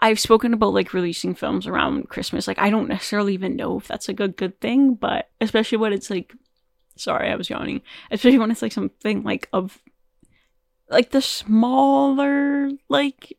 I've 0.00 0.18
spoken 0.18 0.54
about 0.54 0.72
like 0.72 0.94
releasing 0.94 1.34
films 1.34 1.66
around 1.66 2.08
Christmas. 2.08 2.48
Like 2.48 2.58
I 2.58 2.70
don't 2.70 2.88
necessarily 2.88 3.34
even 3.34 3.56
know 3.56 3.78
if 3.78 3.86
that's 3.86 4.08
like 4.08 4.20
a 4.20 4.28
good 4.28 4.58
thing, 4.60 4.94
but 4.94 5.28
especially 5.40 5.78
when 5.78 5.92
it's 5.92 6.10
like 6.10 6.32
sorry, 6.96 7.30
I 7.30 7.36
was 7.36 7.50
yawning. 7.50 7.82
Especially 8.10 8.38
when 8.38 8.50
it's 8.50 8.62
like 8.62 8.72
something 8.72 9.22
like 9.22 9.48
of 9.52 9.78
like 10.88 11.10
the 11.10 11.22
smaller 11.22 12.70
like 12.88 13.36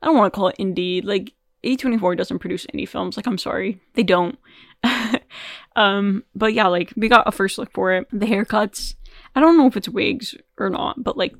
I 0.00 0.06
don't 0.06 0.16
want 0.16 0.32
to 0.32 0.36
call 0.36 0.48
it 0.48 0.58
indie. 0.58 1.04
Like 1.04 1.32
A24 1.64 2.16
doesn't 2.16 2.38
produce 2.38 2.66
indie 2.66 2.88
films. 2.88 3.16
Like 3.16 3.26
I'm 3.26 3.38
sorry. 3.38 3.80
They 3.94 4.04
don't. 4.04 4.38
um 5.76 6.22
but 6.34 6.54
yeah, 6.54 6.68
like 6.68 6.92
we 6.96 7.08
got 7.08 7.26
a 7.26 7.32
first 7.32 7.58
look 7.58 7.72
for 7.72 7.92
it. 7.92 8.06
The 8.12 8.26
haircuts. 8.26 8.94
I 9.34 9.40
don't 9.40 9.58
know 9.58 9.66
if 9.66 9.76
it's 9.76 9.88
wigs 9.88 10.36
or 10.58 10.70
not, 10.70 11.02
but 11.02 11.16
like 11.16 11.34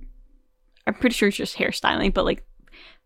I'm 0.84 0.94
pretty 0.94 1.14
sure 1.14 1.28
it's 1.28 1.36
just 1.36 1.58
hairstyling, 1.58 2.12
but 2.12 2.24
like 2.24 2.44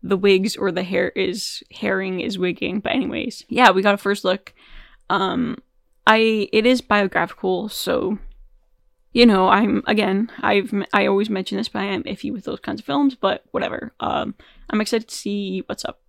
the 0.03 0.17
wigs 0.17 0.55
or 0.55 0.71
the 0.71 0.83
hair 0.83 1.09
is 1.09 1.63
herring 1.71 2.19
is 2.19 2.37
wigging. 2.37 2.79
But 2.79 2.93
anyways, 2.93 3.45
yeah, 3.49 3.71
we 3.71 3.81
got 3.81 3.95
a 3.95 3.97
first 3.97 4.23
look. 4.23 4.53
Um 5.09 5.57
I 6.05 6.49
it 6.53 6.65
is 6.65 6.81
biographical, 6.81 7.69
so 7.69 8.17
you 9.13 9.25
know, 9.25 9.47
I'm 9.47 9.83
again, 9.87 10.31
I've 10.41 10.73
I 10.93 11.07
always 11.07 11.29
mention 11.29 11.57
this, 11.57 11.69
but 11.69 11.81
I 11.81 11.85
am 11.85 12.03
iffy 12.03 12.31
with 12.31 12.45
those 12.45 12.59
kinds 12.59 12.81
of 12.81 12.85
films. 12.85 13.15
But 13.15 13.43
whatever. 13.51 13.93
Um, 13.99 14.35
I'm 14.69 14.81
excited 14.81 15.07
to 15.07 15.15
see 15.15 15.63
what's 15.65 15.85
up 15.85 16.01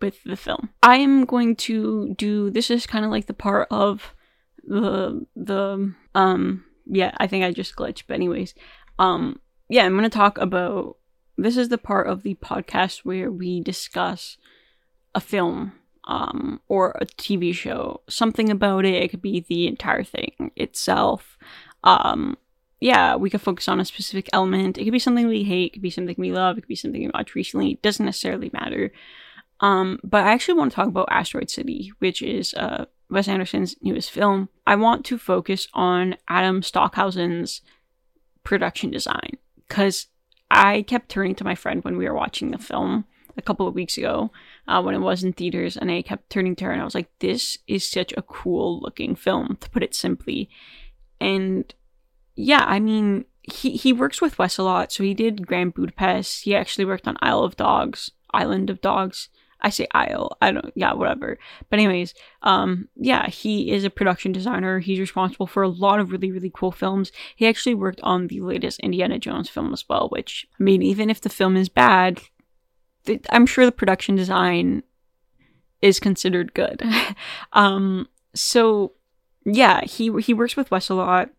with 0.00 0.22
the 0.24 0.36
film. 0.36 0.70
I 0.82 0.96
am 0.96 1.24
going 1.24 1.56
to 1.56 2.14
do 2.14 2.50
this 2.50 2.70
is 2.70 2.86
kind 2.86 3.04
of 3.04 3.10
like 3.10 3.26
the 3.26 3.34
part 3.34 3.68
of 3.70 4.14
the 4.64 5.24
the 5.36 5.94
um 6.14 6.64
yeah, 6.86 7.14
I 7.18 7.26
think 7.26 7.44
I 7.44 7.52
just 7.52 7.76
glitched, 7.76 8.04
but 8.06 8.14
anyways. 8.14 8.54
Um 8.98 9.40
yeah, 9.68 9.84
I'm 9.84 9.98
to 10.02 10.10
talk 10.10 10.36
about 10.38 10.96
this 11.36 11.56
is 11.56 11.68
the 11.68 11.78
part 11.78 12.06
of 12.06 12.22
the 12.22 12.34
podcast 12.36 13.00
where 13.00 13.30
we 13.30 13.60
discuss 13.60 14.36
a 15.14 15.20
film 15.20 15.72
um 16.04 16.60
or 16.68 16.96
a 17.00 17.06
TV 17.06 17.54
show, 17.54 18.00
something 18.08 18.50
about 18.50 18.84
it. 18.84 19.02
It 19.02 19.08
could 19.08 19.22
be 19.22 19.40
the 19.40 19.66
entire 19.66 20.04
thing 20.04 20.50
itself. 20.56 21.38
Um 21.84 22.36
yeah, 22.80 23.14
we 23.14 23.30
could 23.30 23.40
focus 23.40 23.68
on 23.68 23.78
a 23.78 23.84
specific 23.84 24.28
element. 24.32 24.76
It 24.76 24.84
could 24.84 24.92
be 24.92 24.98
something 24.98 25.28
we 25.28 25.44
hate, 25.44 25.66
it 25.66 25.72
could 25.74 25.82
be 25.82 25.90
something 25.90 26.16
we 26.18 26.32
love, 26.32 26.58
it 26.58 26.62
could 26.62 26.68
be 26.68 26.74
something 26.74 27.00
we 27.00 27.10
watched 27.14 27.36
recently. 27.36 27.72
It 27.72 27.82
doesn't 27.82 28.04
necessarily 28.04 28.50
matter. 28.52 28.92
Um, 29.60 30.00
but 30.02 30.24
I 30.24 30.32
actually 30.32 30.58
want 30.58 30.72
to 30.72 30.76
talk 30.76 30.88
about 30.88 31.08
Asteroid 31.08 31.48
City, 31.48 31.92
which 32.00 32.20
is 32.20 32.52
uh, 32.54 32.86
Wes 33.08 33.28
Anderson's 33.28 33.76
newest 33.80 34.10
film. 34.10 34.48
I 34.66 34.74
want 34.74 35.04
to 35.06 35.18
focus 35.18 35.68
on 35.72 36.16
Adam 36.28 36.62
Stockhausen's 36.62 37.60
production 38.42 38.90
design 38.90 39.38
because 39.68 40.08
I 40.52 40.82
kept 40.82 41.08
turning 41.08 41.34
to 41.36 41.44
my 41.44 41.54
friend 41.54 41.82
when 41.82 41.96
we 41.96 42.06
were 42.06 42.14
watching 42.14 42.50
the 42.50 42.58
film 42.58 43.06
a 43.38 43.42
couple 43.42 43.66
of 43.66 43.74
weeks 43.74 43.96
ago 43.96 44.30
uh, 44.68 44.82
when 44.82 44.94
it 44.94 44.98
was 44.98 45.24
in 45.24 45.32
theaters, 45.32 45.78
and 45.78 45.90
I 45.90 46.02
kept 46.02 46.28
turning 46.28 46.54
to 46.56 46.66
her 46.66 46.72
and 46.72 46.80
I 46.80 46.84
was 46.84 46.94
like, 46.94 47.10
"This 47.20 47.56
is 47.66 47.88
such 47.88 48.12
a 48.16 48.22
cool 48.22 48.78
looking 48.80 49.16
film," 49.16 49.56
to 49.60 49.70
put 49.70 49.82
it 49.82 49.94
simply. 49.94 50.50
And 51.20 51.74
yeah, 52.36 52.64
I 52.66 52.80
mean, 52.80 53.24
he 53.42 53.72
he 53.72 53.94
works 53.94 54.20
with 54.20 54.38
Wes 54.38 54.58
a 54.58 54.62
lot. 54.62 54.92
So 54.92 55.02
he 55.02 55.14
did 55.14 55.46
Grand 55.46 55.72
Budapest. 55.72 56.44
He 56.44 56.54
actually 56.54 56.84
worked 56.84 57.08
on 57.08 57.16
Isle 57.22 57.44
of 57.44 57.56
Dogs, 57.56 58.10
Island 58.32 58.68
of 58.68 58.82
Dogs. 58.82 59.30
I 59.62 59.70
say 59.70 59.86
Isle. 59.92 60.36
I 60.42 60.52
don't. 60.52 60.72
Yeah, 60.74 60.92
whatever. 60.92 61.38
But 61.70 61.78
anyways, 61.78 62.14
um, 62.42 62.88
yeah, 62.96 63.28
he 63.28 63.70
is 63.70 63.84
a 63.84 63.90
production 63.90 64.32
designer. 64.32 64.80
He's 64.80 65.00
responsible 65.00 65.46
for 65.46 65.62
a 65.62 65.68
lot 65.68 66.00
of 66.00 66.12
really 66.12 66.30
really 66.30 66.50
cool 66.54 66.72
films. 66.72 67.12
He 67.36 67.46
actually 67.46 67.74
worked 67.74 68.00
on 68.02 68.26
the 68.26 68.40
latest 68.40 68.80
Indiana 68.80 69.18
Jones 69.18 69.48
film 69.48 69.72
as 69.72 69.88
well. 69.88 70.08
Which 70.10 70.46
I 70.58 70.62
mean, 70.62 70.82
even 70.82 71.08
if 71.08 71.20
the 71.20 71.28
film 71.28 71.56
is 71.56 71.68
bad, 71.68 72.20
I'm 73.30 73.46
sure 73.46 73.64
the 73.64 73.72
production 73.72 74.16
design 74.16 74.82
is 75.80 76.00
considered 76.00 76.54
good. 76.54 76.82
um, 77.52 78.08
so 78.34 78.92
yeah, 79.44 79.84
he 79.84 80.12
he 80.20 80.34
works 80.34 80.56
with 80.56 80.70
Wes 80.70 80.88
a 80.88 80.94
lot. 80.94 81.30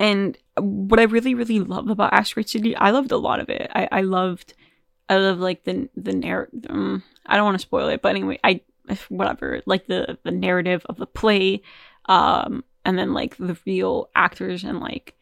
And 0.00 0.38
what 0.56 1.00
I 1.00 1.04
really, 1.04 1.34
really 1.34 1.60
love 1.60 1.88
about 1.88 2.12
Asteroid 2.12 2.48
City, 2.48 2.76
I 2.76 2.90
loved 2.90 3.10
a 3.10 3.16
lot 3.16 3.40
of 3.40 3.48
it. 3.48 3.70
I, 3.74 3.88
I 3.90 4.00
loved, 4.02 4.54
I 5.08 5.16
love 5.16 5.38
like 5.38 5.64
the 5.64 5.88
the 5.96 6.12
narrative. 6.12 6.66
Um, 6.68 7.02
I 7.26 7.36
don't 7.36 7.44
want 7.44 7.56
to 7.56 7.62
spoil 7.62 7.88
it, 7.88 8.02
but 8.02 8.10
anyway, 8.10 8.38
I 8.44 8.60
whatever 9.08 9.62
like 9.66 9.86
the 9.86 10.18
the 10.22 10.30
narrative 10.30 10.84
of 10.88 10.96
the 10.96 11.06
play, 11.06 11.62
um, 12.06 12.64
and 12.84 12.98
then 12.98 13.12
like 13.12 13.36
the 13.36 13.56
real 13.66 14.10
actors 14.14 14.64
and 14.64 14.80
like 14.80 15.14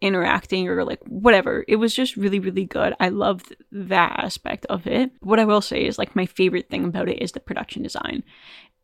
interacting 0.00 0.68
or 0.68 0.84
like 0.84 1.00
whatever. 1.04 1.64
It 1.68 1.76
was 1.76 1.94
just 1.94 2.16
really, 2.16 2.38
really 2.38 2.64
good. 2.64 2.94
I 3.00 3.08
loved 3.08 3.56
that 3.72 4.20
aspect 4.22 4.66
of 4.66 4.86
it. 4.86 5.10
What 5.20 5.40
I 5.40 5.44
will 5.44 5.62
say 5.62 5.86
is 5.86 5.98
like 5.98 6.14
my 6.14 6.26
favorite 6.26 6.68
thing 6.68 6.84
about 6.84 7.08
it 7.08 7.22
is 7.22 7.32
the 7.32 7.40
production 7.40 7.82
design. 7.82 8.22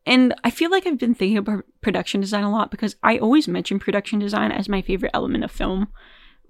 And 0.05 0.33
I 0.43 0.49
feel 0.49 0.69
like 0.69 0.85
I've 0.85 0.97
been 0.97 1.15
thinking 1.15 1.37
about 1.37 1.63
production 1.81 2.19
design 2.19 2.43
a 2.43 2.51
lot 2.51 2.71
because 2.71 2.95
I 3.03 3.17
always 3.19 3.47
mention 3.47 3.79
production 3.79 4.19
design 4.19 4.51
as 4.51 4.67
my 4.67 4.81
favorite 4.81 5.11
element 5.13 5.43
of 5.43 5.51
film. 5.51 5.87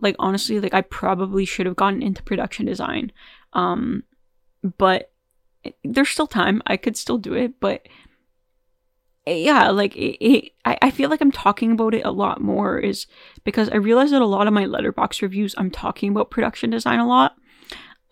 Like 0.04 0.16
honestly, 0.20 0.60
like 0.60 0.74
I 0.74 0.82
probably 0.82 1.46
should 1.46 1.66
have 1.66 1.76
gotten 1.76 2.04
into 2.04 2.22
production 2.24 2.66
design. 2.66 3.12
Um 3.54 4.04
but 4.78 5.12
there's 5.84 6.10
still 6.10 6.28
time. 6.28 6.62
I 6.68 6.78
could 6.78 6.98
still 6.98 7.18
do 7.18 7.34
it, 7.34 7.60
but 7.60 7.88
yeah, 9.26 9.70
like 9.70 9.96
it, 9.96 10.24
it, 10.24 10.52
I, 10.66 10.78
I 10.82 10.92
feel 10.92 11.10
like 11.10 11.22
I'm 11.22 11.32
talking 11.32 11.72
about 11.72 11.94
it 11.94 12.06
a 12.06 12.12
lot 12.12 12.42
more 12.42 12.78
is 12.78 13.08
because 13.46 13.70
I 13.70 13.78
realize 13.78 14.12
that 14.12 14.22
a 14.22 14.26
lot 14.26 14.48
of 14.48 14.54
my 14.54 14.66
Letterboxd 14.66 15.22
reviews 15.22 15.56
I'm 15.58 15.72
talking 15.72 16.10
about 16.12 16.30
production 16.30 16.70
design 16.70 17.00
a 17.00 17.08
lot 17.08 17.38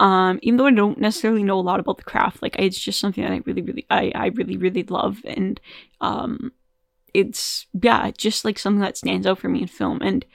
um, 0.02 0.40
even 0.42 0.58
though 0.58 0.66
I 0.66 0.72
don't 0.72 0.98
necessarily 0.98 1.44
know 1.44 1.60
a 1.60 1.62
lot 1.62 1.80
about 1.80 1.98
the 1.98 2.04
craft, 2.04 2.42
like 2.42 2.56
it's 2.58 2.80
just 2.80 3.00
something 3.00 3.24
that 3.24 3.32
I 3.32 3.42
really, 3.46 3.62
really, 3.62 3.86
I, 3.92 4.12
I 4.16 4.26
really, 4.30 4.58
really 4.58 4.82
love, 4.82 5.20
and 5.26 5.62
um, 6.02 6.54
it's 7.14 7.68
yeah, 7.80 8.10
just 8.18 8.44
like 8.44 8.58
something 8.58 8.82
that 8.82 8.98
stands 8.98 9.28
out 9.28 9.38
for 9.38 9.48
me 9.48 9.62
in 9.62 9.68
film. 9.68 10.02
And 10.02 10.26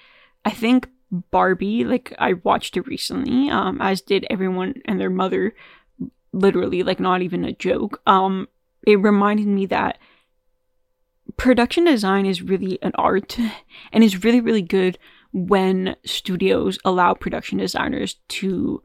I 0.44 0.52
think 0.52 0.88
Barbie, 1.30 1.84
like 1.84 2.14
I 2.18 2.34
watched 2.34 2.76
it 2.76 2.86
recently, 2.86 3.50
um, 3.50 3.80
as 3.80 4.00
did 4.00 4.26
everyone 4.30 4.74
and 4.84 5.00
their 5.00 5.10
mother, 5.10 5.54
literally, 6.32 6.82
like 6.82 7.00
not 7.00 7.22
even 7.22 7.44
a 7.44 7.52
joke. 7.52 8.00
Um, 8.06 8.48
it 8.86 8.96
reminded 8.96 9.46
me 9.46 9.66
that 9.66 9.98
production 11.36 11.84
design 11.84 12.26
is 12.26 12.42
really 12.42 12.78
an 12.82 12.92
art 12.94 13.38
and 13.92 14.04
is 14.04 14.24
really, 14.24 14.40
really 14.40 14.62
good 14.62 14.98
when 15.32 15.96
studios 16.04 16.78
allow 16.84 17.12
production 17.14 17.58
designers 17.58 18.16
to 18.28 18.82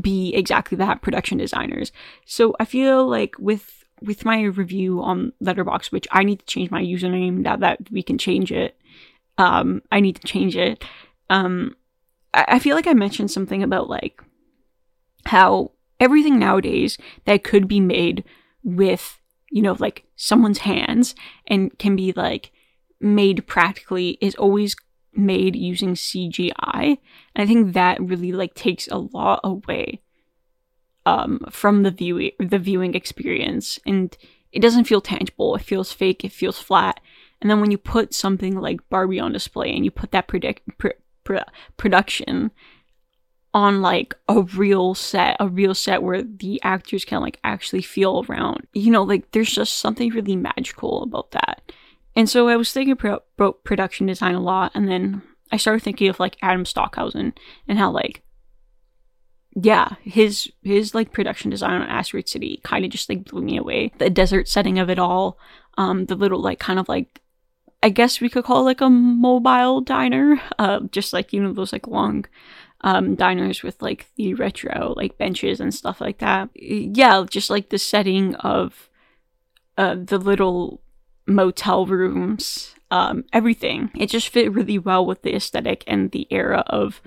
be 0.00 0.32
exactly 0.34 0.76
that 0.78 1.02
production 1.02 1.38
designers. 1.38 1.92
So 2.26 2.54
I 2.60 2.64
feel 2.64 3.08
like 3.08 3.34
with 3.38 3.84
with 4.02 4.26
my 4.26 4.42
review 4.42 5.02
on 5.02 5.32
Letterboxd, 5.42 5.90
which 5.90 6.06
I 6.10 6.22
need 6.22 6.40
to 6.40 6.46
change 6.46 6.70
my 6.70 6.82
username 6.82 7.38
now 7.38 7.56
that 7.56 7.90
we 7.90 8.02
can 8.02 8.18
change 8.18 8.52
it. 8.52 8.78
Um, 9.38 9.82
I 9.92 10.00
need 10.00 10.16
to 10.16 10.26
change 10.26 10.56
it. 10.56 10.84
Um, 11.30 11.76
I, 12.32 12.44
I 12.48 12.58
feel 12.58 12.76
like 12.76 12.86
I 12.86 12.94
mentioned 12.94 13.30
something 13.30 13.62
about 13.62 13.88
like 13.88 14.20
how 15.26 15.72
everything 15.98 16.38
nowadays 16.38 16.98
that 17.24 17.44
could 17.44 17.66
be 17.66 17.80
made 17.80 18.24
with 18.62 19.20
you 19.50 19.62
know 19.62 19.76
like 19.78 20.04
someone's 20.16 20.58
hands 20.58 21.14
and 21.46 21.76
can 21.78 21.96
be 21.96 22.12
like 22.12 22.52
made 23.00 23.46
practically 23.46 24.18
is 24.20 24.34
always 24.36 24.74
made 25.16 25.56
using 25.56 25.94
CGI. 25.94 26.98
And 27.34 27.42
I 27.42 27.46
think 27.46 27.74
that 27.74 28.00
really 28.00 28.32
like 28.32 28.54
takes 28.54 28.88
a 28.88 28.98
lot 28.98 29.40
away 29.44 30.02
um, 31.04 31.40
from 31.50 31.82
the 31.82 31.90
viewing 31.90 32.32
the 32.38 32.58
viewing 32.58 32.94
experience, 32.94 33.78
and 33.86 34.16
it 34.52 34.60
doesn't 34.60 34.84
feel 34.84 35.00
tangible. 35.00 35.54
It 35.54 35.62
feels 35.62 35.92
fake. 35.92 36.24
It 36.24 36.32
feels 36.32 36.58
flat. 36.58 37.00
And 37.40 37.50
then 37.50 37.60
when 37.60 37.70
you 37.70 37.78
put 37.78 38.14
something 38.14 38.58
like 38.58 38.88
Barbie 38.88 39.20
on 39.20 39.32
display 39.32 39.74
and 39.74 39.84
you 39.84 39.90
put 39.90 40.12
that 40.12 40.28
predict 40.28 40.62
pr- 40.78 40.88
pr- 41.24 41.38
production 41.76 42.50
on 43.52 43.80
like 43.80 44.14
a 44.28 44.42
real 44.42 44.94
set, 44.94 45.36
a 45.40 45.48
real 45.48 45.74
set 45.74 46.02
where 46.02 46.22
the 46.22 46.60
actors 46.62 47.04
can 47.04 47.20
like 47.20 47.38
actually 47.44 47.82
feel 47.82 48.24
around, 48.28 48.66
you 48.74 48.90
know, 48.90 49.02
like 49.02 49.30
there's 49.32 49.50
just 49.50 49.78
something 49.78 50.10
really 50.10 50.36
magical 50.36 51.02
about 51.02 51.30
that. 51.30 51.72
And 52.14 52.28
so 52.28 52.48
I 52.48 52.56
was 52.56 52.72
thinking 52.72 52.92
about 52.92 53.64
production 53.64 54.06
design 54.06 54.34
a 54.34 54.40
lot, 54.40 54.72
and 54.74 54.88
then 54.88 55.22
I 55.52 55.58
started 55.58 55.82
thinking 55.82 56.08
of 56.08 56.18
like 56.18 56.38
Adam 56.42 56.64
Stockhausen 56.64 57.34
and 57.68 57.78
how 57.78 57.90
like 57.90 58.22
yeah, 59.58 59.94
his 60.02 60.52
his 60.62 60.94
like 60.94 61.12
production 61.12 61.50
design 61.50 61.80
on 61.80 61.88
Asteroid 61.88 62.28
City 62.28 62.60
kind 62.62 62.84
of 62.84 62.90
just 62.90 63.08
like 63.08 63.24
blew 63.24 63.40
me 63.40 63.56
away. 63.56 63.90
The 63.96 64.10
desert 64.10 64.48
setting 64.48 64.78
of 64.78 64.90
it 64.90 64.98
all, 64.98 65.38
um, 65.78 66.04
the 66.06 66.14
little 66.14 66.40
like 66.42 66.58
kind 66.58 66.78
of 66.78 66.90
like 66.90 67.22
I 67.82 67.88
guess 67.90 68.20
we 68.20 68.28
could 68.28 68.44
call 68.44 68.60
it 68.60 68.64
like 68.64 68.80
a 68.80 68.90
mobile 68.90 69.80
diner, 69.80 70.40
uh, 70.58 70.80
just 70.90 71.12
like 71.12 71.32
you 71.32 71.42
know 71.42 71.52
those 71.52 71.72
like 71.72 71.86
long 71.86 72.26
um 72.82 73.14
diners 73.14 73.62
with 73.62 73.80
like 73.80 74.06
the 74.16 74.34
retro 74.34 74.92
like 74.96 75.16
benches 75.16 75.60
and 75.60 75.74
stuff 75.74 76.00
like 76.00 76.18
that. 76.18 76.50
Yeah, 76.54 77.24
just 77.28 77.50
like 77.50 77.70
the 77.70 77.78
setting 77.78 78.34
of 78.36 78.88
uh 79.78 79.96
the 79.96 80.18
little 80.18 80.80
motel 81.26 81.86
rooms, 81.86 82.74
um, 82.90 83.24
everything. 83.32 83.90
It 83.96 84.10
just 84.10 84.28
fit 84.28 84.52
really 84.52 84.78
well 84.78 85.04
with 85.04 85.22
the 85.22 85.34
aesthetic 85.34 85.84
and 85.86 86.10
the 86.10 86.26
era 86.30 86.62
of 86.66 87.00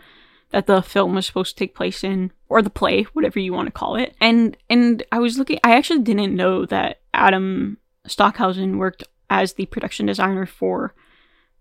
that 0.51 0.65
the 0.65 0.82
film 0.82 1.15
was 1.15 1.25
supposed 1.25 1.55
to 1.55 1.60
take 1.60 1.75
place 1.75 2.03
in, 2.03 2.32
or 2.47 2.62
the 2.62 2.69
play, 2.69 3.03
whatever 3.13 3.39
you 3.39 3.53
want 3.53 3.67
to 3.67 3.71
call 3.71 3.95
it. 3.95 4.15
And 4.19 4.58
and 4.69 5.03
I 5.12 5.19
was 5.19 5.38
looking. 5.38 5.60
I 5.63 5.75
actually 5.75 6.01
didn't 6.01 6.36
know 6.36 6.65
that 6.65 7.01
Adam 7.13 7.77
Stockhausen 8.08 8.77
worked 8.77 9.03
as 9.29 9.53
the 9.53 9.65
production 9.67 10.05
designer 10.05 10.45
for 10.45 10.93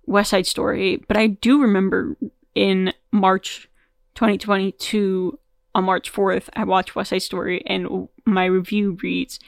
West 0.07 0.31
Side 0.31 0.47
Story, 0.47 1.03
but 1.09 1.17
I 1.17 1.27
do 1.27 1.61
remember 1.61 2.17
in 2.55 2.93
March 3.13 3.69
2022 4.15 5.39
on 5.75 5.85
March 5.85 6.13
4th, 6.13 6.49
I 6.55 6.65
watched 6.65 6.97
West 6.97 7.11
Side 7.11 7.23
Story, 7.23 7.63
and 7.67 8.09
my 8.25 8.47
review 8.47 8.99
reads 9.03 9.39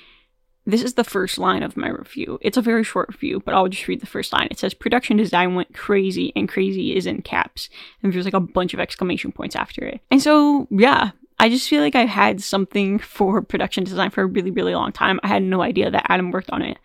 this 0.67 0.83
is 0.83 0.95
the 0.95 1.05
first 1.05 1.39
line 1.39 1.63
of 1.63 1.77
my 1.77 1.89
review. 1.89 2.39
It's 2.43 2.57
a 2.57 2.63
very 2.63 2.85
short 2.85 3.09
review, 3.09 3.41
but 3.45 3.55
I'll 3.55 3.69
just 3.69 3.89
read 3.89 4.01
the 4.01 4.07
first 4.07 4.33
line. 4.33 4.49
It 4.51 4.59
says 4.59 4.75
production 4.75 5.17
design 5.17 5.55
went 5.55 5.75
crazy, 5.75 6.33
and 6.37 6.49
crazy 6.49 6.97
is 6.97 7.07
in 7.07 7.23
caps. 7.23 7.69
And 8.03 8.13
there's 8.13 8.27
like 8.27 8.35
a 8.35 8.41
bunch 8.41 8.75
of 8.75 8.81
exclamation 8.81 9.33
points 9.33 9.57
after 9.57 9.85
it. 9.85 10.01
And 10.11 10.23
so, 10.23 10.69
yeah, 10.71 11.11
I 11.39 11.49
just 11.49 11.69
feel 11.69 11.81
like 11.81 11.95
I've 11.95 12.09
had 12.09 12.43
something 12.43 12.99
for 12.99 13.43
production 13.43 13.85
design 13.85 14.11
for 14.11 14.23
a 14.23 14.27
really, 14.27 14.51
really 14.51 14.75
long 14.75 14.93
time. 14.93 15.19
I 15.23 15.29
had 15.29 15.43
no 15.43 15.63
idea 15.63 15.91
that 15.91 16.07
Adam 16.09 16.31
worked 16.31 16.51
on 16.51 16.63
it. 16.63 16.79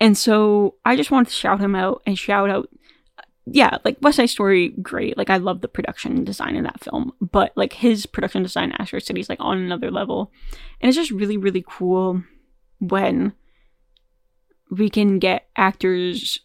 And 0.00 0.16
so 0.16 0.74
I 0.84 0.96
just 0.96 1.10
wanted 1.10 1.28
to 1.28 1.34
shout 1.34 1.60
him 1.60 1.74
out 1.74 2.02
and 2.06 2.18
shout 2.18 2.50
out 2.50 2.68
yeah, 3.48 3.78
like 3.84 3.98
Wes 4.02 4.16
Side 4.16 4.28
Story, 4.28 4.70
great. 4.82 5.16
Like 5.16 5.30
I 5.30 5.36
love 5.36 5.60
the 5.60 5.68
production 5.68 6.24
design 6.24 6.56
in 6.56 6.64
that 6.64 6.80
film, 6.82 7.12
but 7.20 7.52
like 7.54 7.72
his 7.74 8.04
production 8.04 8.42
design, 8.42 8.72
Asteroid 8.72 9.04
City, 9.04 9.20
is 9.20 9.28
like 9.28 9.40
on 9.40 9.58
another 9.58 9.90
level, 9.90 10.32
and 10.80 10.88
it's 10.88 10.96
just 10.96 11.12
really 11.12 11.36
really 11.36 11.64
cool 11.66 12.22
when 12.80 13.32
we 14.68 14.90
can 14.90 15.20
get 15.20 15.46
actors, 15.56 16.40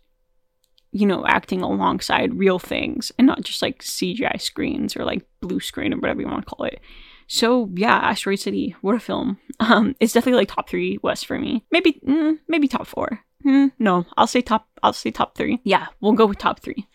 you 0.91 1.07
know, 1.07 1.25
acting 1.25 1.61
alongside 1.61 2.37
real 2.37 2.59
things 2.59 3.11
and 3.17 3.25
not 3.25 3.41
just 3.41 3.63
like 3.63 3.81
CGI 3.81 4.39
screens 4.39 4.95
or 4.95 5.03
like 5.03 5.25
blue 5.41 5.59
screen 5.59 5.95
or 5.95 5.97
whatever 5.97 6.21
you 6.21 6.27
want 6.27 6.45
to 6.45 6.55
call 6.55 6.67
it. 6.67 6.79
So 7.25 7.71
yeah, 7.73 7.95
Asteroid 7.95 8.39
City, 8.39 8.75
what 8.81 8.95
a 8.95 8.99
film! 8.99 9.39
Um, 9.59 9.95
it's 9.99 10.11
definitely 10.13 10.39
like 10.39 10.47
top 10.47 10.67
three 10.67 10.97
West 11.03 11.27
for 11.27 11.37
me. 11.37 11.63
Maybe 11.71 12.01
mm, 12.07 12.39
maybe 12.47 12.67
top 12.67 12.87
four. 12.87 13.23
Hmm, 13.43 13.67
no, 13.79 14.05
I'll 14.17 14.27
say 14.27 14.41
top. 14.41 14.67
I'll 14.83 14.93
say 14.93 15.11
top 15.11 15.35
three. 15.35 15.59
Yeah, 15.63 15.87
we'll 15.99 16.13
go 16.13 16.25
with 16.25 16.37
top 16.37 16.59
three. 16.59 16.87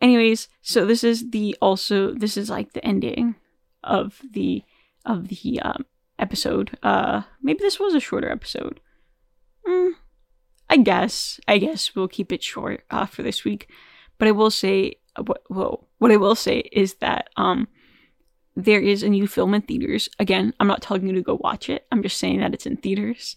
Anyways, 0.00 0.48
so 0.62 0.84
this 0.84 1.04
is 1.04 1.30
the 1.30 1.56
also 1.60 2.12
this 2.12 2.36
is 2.36 2.50
like 2.50 2.72
the 2.72 2.84
ending 2.84 3.36
of 3.84 4.20
the 4.32 4.62
of 5.04 5.28
the 5.28 5.60
um, 5.62 5.84
episode. 6.18 6.78
Uh, 6.82 7.22
maybe 7.42 7.60
this 7.60 7.78
was 7.78 7.94
a 7.94 8.00
shorter 8.00 8.30
episode. 8.30 8.80
Hmm, 9.66 9.90
I 10.70 10.78
guess. 10.78 11.40
I 11.46 11.58
guess 11.58 11.94
we'll 11.94 12.08
keep 12.08 12.32
it 12.32 12.42
short 12.42 12.84
uh, 12.90 13.06
for 13.06 13.22
this 13.22 13.44
week. 13.44 13.68
But 14.18 14.28
I 14.28 14.32
will 14.32 14.50
say, 14.50 14.96
uh, 15.16 15.22
what, 15.24 15.42
whoa, 15.48 15.86
what 15.98 16.12
I 16.12 16.16
will 16.16 16.34
say 16.34 16.58
is 16.72 16.94
that 16.94 17.28
um, 17.36 17.68
there 18.54 18.80
is 18.80 19.02
a 19.02 19.08
new 19.08 19.26
film 19.26 19.54
in 19.54 19.62
theaters. 19.62 20.08
Again, 20.18 20.54
I'm 20.60 20.68
not 20.68 20.82
telling 20.82 21.06
you 21.06 21.14
to 21.14 21.22
go 21.22 21.38
watch 21.42 21.68
it. 21.68 21.86
I'm 21.90 22.02
just 22.02 22.18
saying 22.18 22.40
that 22.40 22.54
it's 22.54 22.66
in 22.66 22.76
theaters. 22.76 23.36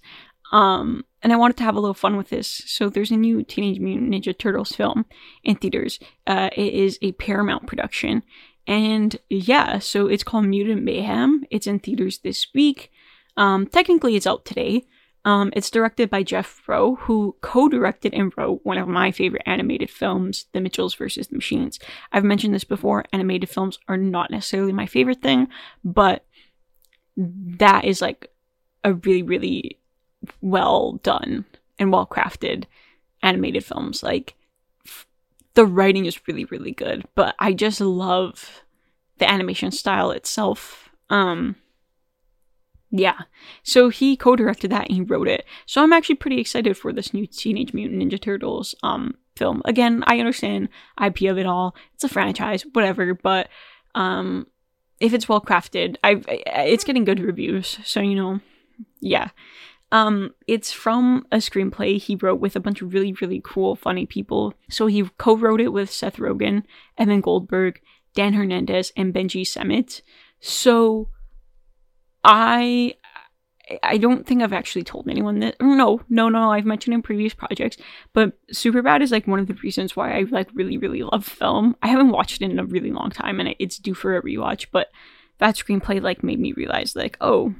Um, 0.52 1.04
and 1.22 1.34
I 1.34 1.38
wanted 1.38 1.58
to 1.58 1.64
have 1.64 1.76
a 1.76 1.80
little 1.80 1.96
fun 1.96 2.18
with 2.18 2.30
this. 2.30 2.62
So 2.68 2.90
there's 2.90 3.12
a 3.12 3.18
new 3.18 3.44
Teenage 3.44 3.80
Mutant 3.80 4.12
Ninja 4.12 4.38
Turtles 4.38 4.72
film 4.72 5.06
in 5.44 5.56
theaters. 5.56 6.00
Uh, 6.28 6.50
it 6.56 6.74
is 6.74 7.00
a 7.02 7.14
Paramount 7.14 7.68
production. 7.68 8.24
And 8.68 9.18
yeah, 9.30 9.80
so 9.80 10.08
it's 10.08 10.24
called 10.24 10.46
Mutant 10.46 10.84
Mayhem. 10.84 11.44
It's 11.50 11.68
in 11.68 11.80
theaters 11.80 12.20
this 12.20 12.48
week. 12.54 12.92
Um, 13.38 13.68
technically, 13.68 14.16
it's 14.16 14.28
out 14.28 14.46
today. 14.46 14.86
Um, 15.26 15.52
it's 15.56 15.72
directed 15.72 16.12
by 16.12 16.22
Jeff 16.22 16.62
Rowe, 16.68 16.96
who 16.96 17.36
co-directed 17.42 18.14
and 18.14 18.32
wrote 18.38 18.62
one 18.64 18.78
of 18.78 18.88
my 18.88 19.12
favorite 19.12 19.42
animated 19.48 19.90
films, 19.90 20.46
The 20.54 20.62
Mitchells 20.62 20.94
vs. 20.94 21.28
the 21.28 21.36
Machines. 21.36 21.80
I've 22.12 22.24
mentioned 22.24 22.54
this 22.54 22.64
before. 22.64 23.06
Animated 23.12 23.50
films 23.50 23.80
are 23.88 23.98
not 23.98 24.30
necessarily 24.30 24.72
my 24.72 24.86
favorite 24.86 25.24
thing, 25.24 25.48
but 25.84 26.26
that 27.18 27.86
is 27.86 28.02
like 28.02 28.30
a 28.84 28.94
really, 28.94 29.24
really 29.24 29.80
well 30.42 30.94
done 31.04 31.46
and 31.80 31.92
well 31.92 32.06
crafted 32.06 32.66
animated 33.22 33.66
films. 33.66 34.04
Like 34.04 34.36
f- 34.86 35.08
the 35.54 35.66
writing 35.66 36.06
is 36.06 36.28
really 36.28 36.46
really 36.46 36.72
good, 36.72 37.06
but 37.16 37.36
I 37.40 37.54
just 37.54 37.82
love 37.82 38.62
the 39.18 39.30
animation 39.30 39.72
style 39.72 40.12
itself. 40.12 40.90
Um 41.10 41.56
yeah. 42.92 43.22
So 43.64 43.90
he 43.90 44.16
co-directed 44.16 44.72
that 44.72 44.88
and 44.88 44.96
he 44.96 45.02
wrote 45.02 45.28
it. 45.28 45.44
So 45.66 45.84
I'm 45.84 45.92
actually 45.92 46.16
pretty 46.16 46.40
excited 46.40 46.78
for 46.78 46.94
this 46.94 47.14
new 47.14 47.28
Teenage 47.28 47.74
Mutant 47.74 48.02
Ninja 48.02 48.22
Turtles 48.22 48.76
um 48.84 49.16
film. 49.36 49.62
Again, 49.66 50.04
I 50.08 50.20
understand 50.20 50.70
IP 51.04 51.24
of 51.24 51.38
it 51.38 51.46
all. 51.46 51.76
It's 51.96 52.04
a 52.04 52.10
franchise, 52.10 52.66
whatever, 52.74 53.14
but 53.14 53.50
um 53.96 54.48
if 55.00 55.14
it's 55.14 55.28
well 55.28 55.42
crafted, 55.42 55.98
I 56.04 56.22
it's 56.28 56.84
getting 56.84 57.06
good 57.06 57.20
reviews. 57.20 57.80
So 57.84 58.02
you 58.02 58.16
know, 58.16 58.40
yeah. 59.02 59.30
Um, 59.92 60.34
it's 60.48 60.72
from 60.72 61.26
a 61.32 61.38
screenplay 61.38 62.02
he 62.02 62.16
wrote 62.16 62.40
with 62.40 62.56
a 62.56 62.60
bunch 62.60 62.82
of 62.82 62.94
really, 62.94 63.14
really 63.22 63.42
cool, 63.44 63.76
funny 63.76 64.06
people. 64.06 64.54
So 64.70 64.88
he 64.88 65.04
co-wrote 65.18 65.62
it 65.62 65.74
with 65.74 65.92
Seth 65.92 66.18
Rogen, 66.18 66.64
Evan 66.98 67.22
Goldberg, 67.22 67.80
Dan 68.14 68.34
Hernandez, 68.34 68.92
and 68.98 69.14
Benji 69.14 69.46
Samit. 69.46 70.02
So 70.40 71.10
I 72.24 72.96
I 73.84 73.98
don't 73.98 74.28
think 74.28 74.42
I've 74.42 74.54
actually 74.54 74.84
told 74.84 75.10
anyone 75.10 75.40
that. 75.40 75.56
No, 75.60 76.02
no, 76.10 76.30
no. 76.30 76.52
I've 76.52 76.66
mentioned 76.66 76.94
in 76.94 77.02
previous 77.02 77.34
projects, 77.34 77.78
but 78.14 78.34
Superbad 78.54 79.02
is 79.02 79.12
like 79.12 79.28
one 79.28 79.40
of 79.40 79.48
the 79.48 79.56
reasons 79.56 79.96
why 79.96 80.18
I 80.18 80.26
like 80.30 80.50
really, 80.54 80.78
really 80.78 81.04
love 81.04 81.26
film. 81.26 81.76
I 81.82 81.88
haven't 81.88 82.12
watched 82.12 82.42
it 82.42 82.52
in 82.52 82.60
a 82.60 82.66
really 82.66 82.92
long 82.92 83.10
time, 83.10 83.40
and 83.40 83.56
it's 83.60 83.78
due 83.78 83.94
for 83.94 84.16
a 84.16 84.22
rewatch. 84.22 84.68
But 84.72 84.90
that 85.40 85.56
screenplay 85.56 86.02
like 86.02 86.24
made 86.24 86.40
me 86.40 86.54
realize 86.54 86.96
like, 86.96 87.18
oh, 87.22 87.56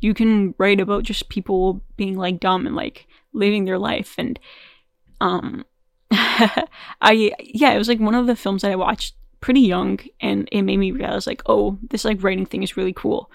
you 0.00 0.14
can 0.14 0.54
write 0.58 0.80
about 0.80 1.04
just 1.04 1.28
people 1.28 1.82
being 1.96 2.16
like 2.16 2.40
dumb 2.40 2.66
and 2.66 2.76
like 2.76 3.06
living 3.32 3.64
their 3.64 3.78
life 3.78 4.14
and 4.18 4.38
um 5.20 5.64
I 6.10 7.32
yeah, 7.40 7.72
it 7.72 7.78
was 7.78 7.88
like 7.88 8.00
one 8.00 8.14
of 8.14 8.26
the 8.26 8.36
films 8.36 8.62
that 8.62 8.70
I 8.70 8.76
watched 8.76 9.14
pretty 9.40 9.60
young 9.60 9.98
and 10.20 10.48
it 10.52 10.62
made 10.62 10.78
me 10.78 10.92
realize 10.92 11.26
like, 11.26 11.42
oh, 11.46 11.78
this 11.90 12.04
like 12.04 12.22
writing 12.22 12.46
thing 12.46 12.62
is 12.62 12.76
really 12.76 12.92
cool. 12.92 13.30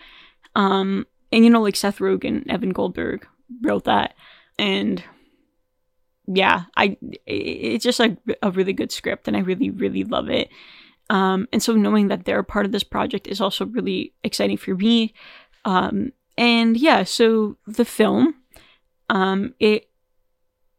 Um 0.56 1.06
and 1.32 1.43
you 1.43 1.50
know 1.50 1.62
like 1.62 1.76
Seth 1.76 2.00
Rogen, 2.00 2.50
Evan 2.50 2.71
Goldberg 2.71 3.28
wrote 3.62 3.86
that 3.86 4.13
and 4.58 5.04
yeah, 6.28 6.63
I 6.78 6.97
it's 7.26 7.84
just 7.84 8.00
like 8.00 8.17
a 8.41 8.52
really 8.52 8.74
good 8.74 8.91
script 8.91 9.28
and 9.28 9.36
I 9.36 9.41
really 9.41 9.69
really 9.69 10.04
love 10.04 10.30
it. 10.30 10.50
Um 11.10 11.47
and 11.52 11.62
so 11.62 11.74
knowing 11.74 12.08
that 12.08 12.26
they're 12.26 12.43
part 12.43 12.65
of 12.65 12.71
this 12.71 12.84
project 12.84 13.28
is 13.28 13.41
also 13.41 13.65
really 13.65 14.13
exciting 14.24 14.58
for 14.58 14.76
me. 14.76 15.13
Um 15.65 16.13
and 16.38 16.78
yeah, 16.78 17.04
so 17.04 17.58
the 17.67 17.86
film, 17.86 18.36
um, 19.10 19.54
it, 19.60 19.89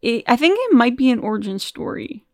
it, 0.00 0.24
I 0.26 0.36
think 0.36 0.58
it 0.60 0.74
might 0.74 0.96
be 0.96 1.10
an 1.10 1.18
origin 1.18 1.58
story. 1.58 2.24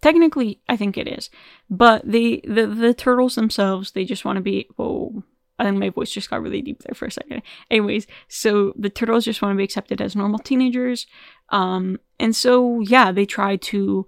Technically, 0.00 0.60
I 0.68 0.76
think 0.76 0.96
it 0.96 1.06
is, 1.06 1.28
but 1.68 2.02
the 2.10 2.42
the 2.46 2.66
the 2.66 2.94
turtles 2.94 3.34
themselves, 3.34 3.90
they 3.90 4.04
just 4.04 4.24
want 4.24 4.36
to 4.36 4.42
be. 4.42 4.66
Whoa, 4.76 5.22
I 5.58 5.64
think 5.64 5.76
my 5.76 5.90
voice 5.90 6.10
just 6.10 6.30
got 6.30 6.40
really 6.40 6.62
deep 6.62 6.82
there 6.82 6.94
for 6.94 7.04
a 7.04 7.10
second. 7.10 7.42
Anyways, 7.70 8.06
so 8.26 8.72
the 8.78 8.88
turtles 8.88 9.26
just 9.26 9.42
want 9.42 9.52
to 9.52 9.58
be 9.58 9.64
accepted 9.64 10.00
as 10.00 10.16
normal 10.16 10.38
teenagers, 10.38 11.06
um, 11.50 11.98
and 12.18 12.34
so 12.34 12.80
yeah, 12.80 13.12
they 13.12 13.26
try 13.26 13.56
to 13.56 14.06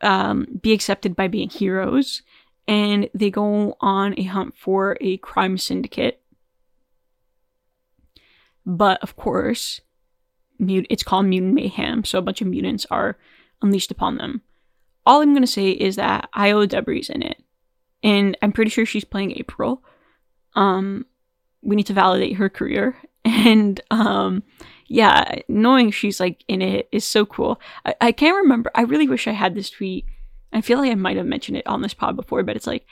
um, 0.00 0.46
be 0.62 0.72
accepted 0.72 1.14
by 1.14 1.28
being 1.28 1.50
heroes, 1.50 2.22
and 2.66 3.10
they 3.12 3.28
go 3.28 3.76
on 3.80 4.18
a 4.18 4.22
hunt 4.22 4.56
for 4.56 4.96
a 5.02 5.18
crime 5.18 5.58
syndicate 5.58 6.21
but 8.64 9.02
of 9.02 9.16
course, 9.16 9.80
it's 10.58 11.02
called 11.02 11.26
mutant 11.26 11.54
mayhem, 11.54 12.04
so 12.04 12.18
a 12.18 12.22
bunch 12.22 12.40
of 12.40 12.46
mutants 12.46 12.86
are 12.90 13.18
unleashed 13.62 13.90
upon 13.90 14.16
them. 14.16 14.42
All 15.04 15.20
I'm 15.20 15.34
gonna 15.34 15.46
say 15.46 15.70
is 15.70 15.96
that 15.96 16.28
Ayo 16.36 16.66
Edebiri's 16.66 17.10
in 17.10 17.22
it, 17.22 17.42
and 18.02 18.36
I'm 18.42 18.52
pretty 18.52 18.70
sure 18.70 18.86
she's 18.86 19.04
playing 19.04 19.32
April. 19.38 19.82
Um, 20.54 21.06
we 21.62 21.76
need 21.76 21.86
to 21.86 21.92
validate 21.92 22.36
her 22.36 22.48
career, 22.48 22.96
and 23.24 23.80
um, 23.90 24.42
yeah, 24.86 25.36
knowing 25.48 25.90
she's 25.90 26.20
like 26.20 26.44
in 26.48 26.62
it 26.62 26.88
is 26.92 27.04
so 27.04 27.26
cool. 27.26 27.60
I, 27.84 27.94
I 28.00 28.12
can't 28.12 28.36
remember. 28.36 28.70
I 28.74 28.82
really 28.82 29.08
wish 29.08 29.26
I 29.26 29.32
had 29.32 29.54
this 29.54 29.70
tweet. 29.70 30.04
I 30.52 30.60
feel 30.60 30.78
like 30.78 30.92
I 30.92 30.96
might 30.96 31.16
have 31.16 31.26
mentioned 31.26 31.56
it 31.56 31.66
on 31.66 31.80
this 31.80 31.94
pod 31.94 32.14
before, 32.14 32.42
but 32.42 32.56
it's 32.56 32.66
like 32.66 32.86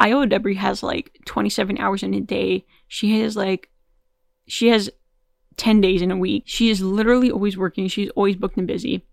Ayo 0.00 0.28
Edebiri 0.28 0.56
has 0.56 0.82
like 0.82 1.18
27 1.24 1.78
hours 1.78 2.02
in 2.02 2.12
a 2.14 2.20
day. 2.20 2.66
She 2.86 3.20
has 3.20 3.34
like 3.34 3.70
she 4.46 4.68
has 4.68 4.90
10 5.56 5.80
days 5.80 6.02
in 6.02 6.10
a 6.10 6.16
week. 6.16 6.44
She 6.46 6.70
is 6.70 6.80
literally 6.80 7.30
always 7.30 7.56
working. 7.56 7.88
She's 7.88 8.10
always 8.10 8.36
booked 8.36 8.56
and 8.56 8.66
busy. 8.66 9.06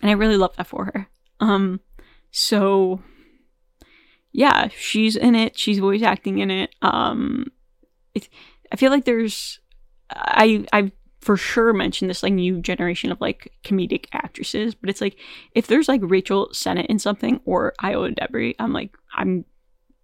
And 0.00 0.10
I 0.10 0.14
really 0.14 0.36
love 0.36 0.56
that 0.56 0.66
for 0.66 0.86
her. 0.86 1.08
Um 1.40 1.80
so 2.30 3.02
yeah, 4.32 4.68
she's 4.68 5.16
in 5.16 5.34
it. 5.34 5.58
She's 5.58 5.80
always 5.80 6.02
acting 6.02 6.38
in 6.38 6.50
it. 6.50 6.74
Um 6.82 7.46
it, 8.14 8.28
I 8.72 8.76
feel 8.76 8.90
like 8.90 9.04
there's 9.04 9.58
I 10.10 10.64
I've 10.72 10.92
for 11.20 11.36
sure 11.36 11.72
mentioned 11.72 12.08
this 12.08 12.22
like 12.22 12.32
new 12.32 12.60
generation 12.60 13.12
of 13.12 13.20
like 13.20 13.52
comedic 13.62 14.06
actresses, 14.12 14.74
but 14.74 14.88
it's 14.88 15.00
like 15.00 15.16
if 15.54 15.66
there's 15.66 15.88
like 15.88 16.00
Rachel 16.02 16.48
Sennott 16.52 16.86
in 16.86 16.98
something 16.98 17.40
or 17.44 17.74
Ayo 17.82 18.12
Edebiri, 18.14 18.54
I'm 18.58 18.72
like 18.72 18.96
I'm 19.14 19.44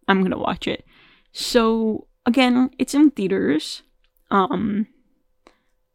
I'm 0.08 0.22
gonna 0.22 0.38
watch 0.38 0.68
it. 0.68 0.84
So 1.32 2.06
again, 2.26 2.70
it's 2.78 2.94
in 2.94 3.10
theaters. 3.10 3.82
Um, 4.30 4.86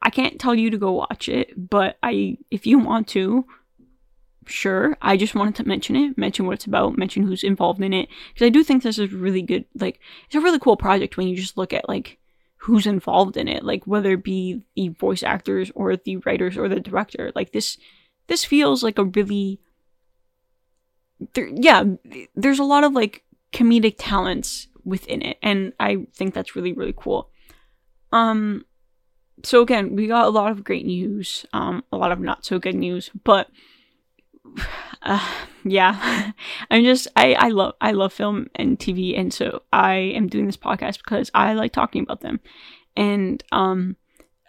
I 0.02 0.10
can't 0.10 0.40
tell 0.40 0.56
you 0.56 0.70
to 0.70 0.78
go 0.78 0.92
watch 0.92 1.30
it, 1.30 1.70
but 1.70 1.98
I, 2.02 2.38
if 2.50 2.66
you 2.66 2.80
want 2.80 3.08
to, 3.10 3.46
sure. 4.48 4.98
I 5.02 5.18
just 5.18 5.36
wanted 5.36 5.56
to 5.56 5.68
mention 5.68 5.96
it, 5.96 6.18
mention 6.18 6.46
what 6.46 6.54
it's 6.54 6.66
about, 6.66 6.98
mention 6.98 7.24
who's 7.24 7.44
involved 7.44 7.82
in 7.82 7.94
it, 7.94 8.10
because 8.34 8.46
I 8.46 8.50
do 8.50 8.64
think 8.64 8.84
this 8.84 8.98
is 8.98 9.14
really 9.14 9.42
good. 9.42 9.66
Like, 9.76 10.00
it's 10.26 10.36
a 10.36 10.42
really 10.42 10.60
cool 10.60 10.78
project 10.78 11.18
when 11.18 11.28
you 11.28 11.36
just 11.36 11.58
look 11.58 11.74
at 11.74 11.88
like 11.88 12.18
who's 12.58 12.88
involved 12.88 13.38
in 13.38 13.48
it, 13.48 13.64
like 13.64 13.86
whether 13.86 14.14
it 14.14 14.24
be 14.24 14.64
the 14.76 14.90
voice 14.90 15.24
actors 15.24 15.72
or 15.76 15.96
the 15.96 16.18
writers 16.18 16.58
or 16.58 16.70
the 16.70 16.80
director. 16.80 17.32
Like 17.36 17.52
this, 17.52 17.78
this 18.28 18.46
feels 18.46 18.84
like 18.84 18.98
a 18.98 19.06
really, 19.06 19.60
there, 21.34 21.50
yeah. 21.54 21.84
There's 22.36 22.60
a 22.60 22.64
lot 22.64 22.84
of 22.84 22.94
like 22.94 23.24
comedic 23.54 23.96
talents 24.00 24.68
within 24.84 25.22
it, 25.22 25.38
and 25.44 25.74
I 25.80 26.08
think 26.16 26.34
that's 26.34 26.56
really 26.56 26.74
really 26.74 26.94
cool. 26.96 27.30
Um, 28.12 28.66
so 29.44 29.62
again, 29.62 29.96
we 29.96 30.08
got 30.08 30.26
a 30.26 30.30
lot 30.30 30.52
of 30.52 30.64
great 30.64 30.86
news, 30.86 31.46
um, 31.54 31.84
a 31.92 31.98
lot 31.98 32.12
of 32.12 32.20
not 32.20 32.46
so 32.46 32.60
good 32.60 32.76
news, 32.76 33.10
but 33.24 33.50
uh, 35.02 35.34
yeah, 35.64 36.32
I'm 36.72 36.84
just 36.84 37.08
I 37.16 37.34
I 37.34 37.50
love 37.50 37.76
I 37.82 37.92
love 37.92 38.14
film 38.14 38.48
and 38.56 38.78
TV, 38.78 39.18
and 39.18 39.34
so 39.34 39.64
I 39.72 39.96
am 39.96 40.28
doing 40.28 40.46
this 40.46 40.58
podcast 40.58 41.00
because 41.00 41.32
I 41.34 41.54
like 41.54 41.72
talking 41.72 42.04
about 42.04 42.22
them. 42.22 42.40
And 42.96 43.44
um, 43.52 43.96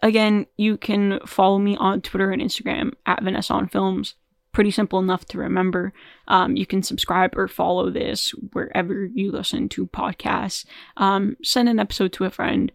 again, 0.02 0.46
you 0.56 0.76
can 0.76 1.20
follow 1.26 1.58
me 1.58 1.76
on 1.76 2.00
Twitter 2.00 2.30
and 2.30 2.42
Instagram 2.42 2.92
at 3.06 3.22
Vanessa 3.22 3.54
on 3.54 3.68
Films. 3.68 4.14
Pretty 4.52 4.70
simple 4.70 4.98
enough 4.98 5.24
to 5.26 5.38
remember. 5.38 5.94
Um, 6.28 6.56
you 6.56 6.66
can 6.66 6.82
subscribe 6.82 7.38
or 7.38 7.48
follow 7.48 7.88
this 7.88 8.34
wherever 8.52 9.06
you 9.06 9.32
listen 9.32 9.68
to 9.70 9.86
podcasts. 9.86 10.66
Um, 10.98 11.36
send 11.42 11.70
an 11.70 11.78
episode 11.78 12.12
to 12.14 12.24
a 12.24 12.30
friend. 12.30 12.70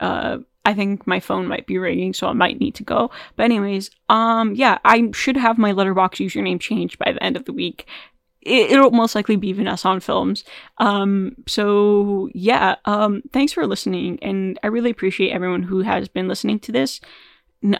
Uh, 0.00 0.38
I 0.64 0.74
think 0.74 1.06
my 1.06 1.18
phone 1.18 1.46
might 1.46 1.66
be 1.66 1.78
ringing, 1.78 2.12
so 2.12 2.26
I 2.26 2.34
might 2.34 2.60
need 2.60 2.74
to 2.74 2.82
go. 2.82 3.10
But 3.36 3.44
anyways, 3.44 3.90
um, 4.10 4.54
yeah, 4.54 4.76
I 4.84 5.10
should 5.14 5.38
have 5.38 5.56
my 5.56 5.72
Letterboxd 5.72 6.26
username 6.26 6.60
changed 6.60 6.98
by 6.98 7.12
the 7.12 7.22
end 7.22 7.36
of 7.36 7.46
the 7.46 7.54
week. 7.54 7.86
It, 8.42 8.78
will 8.78 8.90
most 8.90 9.14
likely 9.14 9.36
be 9.36 9.52
Vanessa 9.52 9.88
on 9.88 10.00
Films. 10.00 10.44
Um, 10.76 11.36
so 11.46 12.28
yeah, 12.34 12.76
um, 12.84 13.22
thanks 13.32 13.54
for 13.54 13.66
listening, 13.66 14.18
and 14.20 14.58
I 14.62 14.66
really 14.66 14.90
appreciate 14.90 15.32
everyone 15.32 15.62
who 15.62 15.80
has 15.80 16.06
been 16.08 16.28
listening 16.28 16.60
to 16.60 16.72
this. 16.72 17.00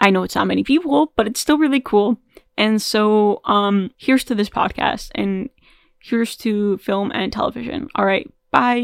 I 0.00 0.08
know 0.08 0.22
it's 0.22 0.34
not 0.34 0.46
many 0.46 0.64
people, 0.64 1.12
but 1.14 1.26
it's 1.26 1.40
still 1.40 1.58
really 1.58 1.80
cool. 1.80 2.16
And 2.56 2.80
so, 2.80 3.40
um, 3.44 3.90
here's 3.98 4.24
to 4.24 4.34
this 4.34 4.48
podcast, 4.48 5.10
and 5.14 5.50
here's 6.00 6.36
to 6.38 6.78
film 6.78 7.12
and 7.12 7.32
television. 7.32 7.88
All 7.94 8.06
right, 8.06 8.28
bye. 8.50 8.78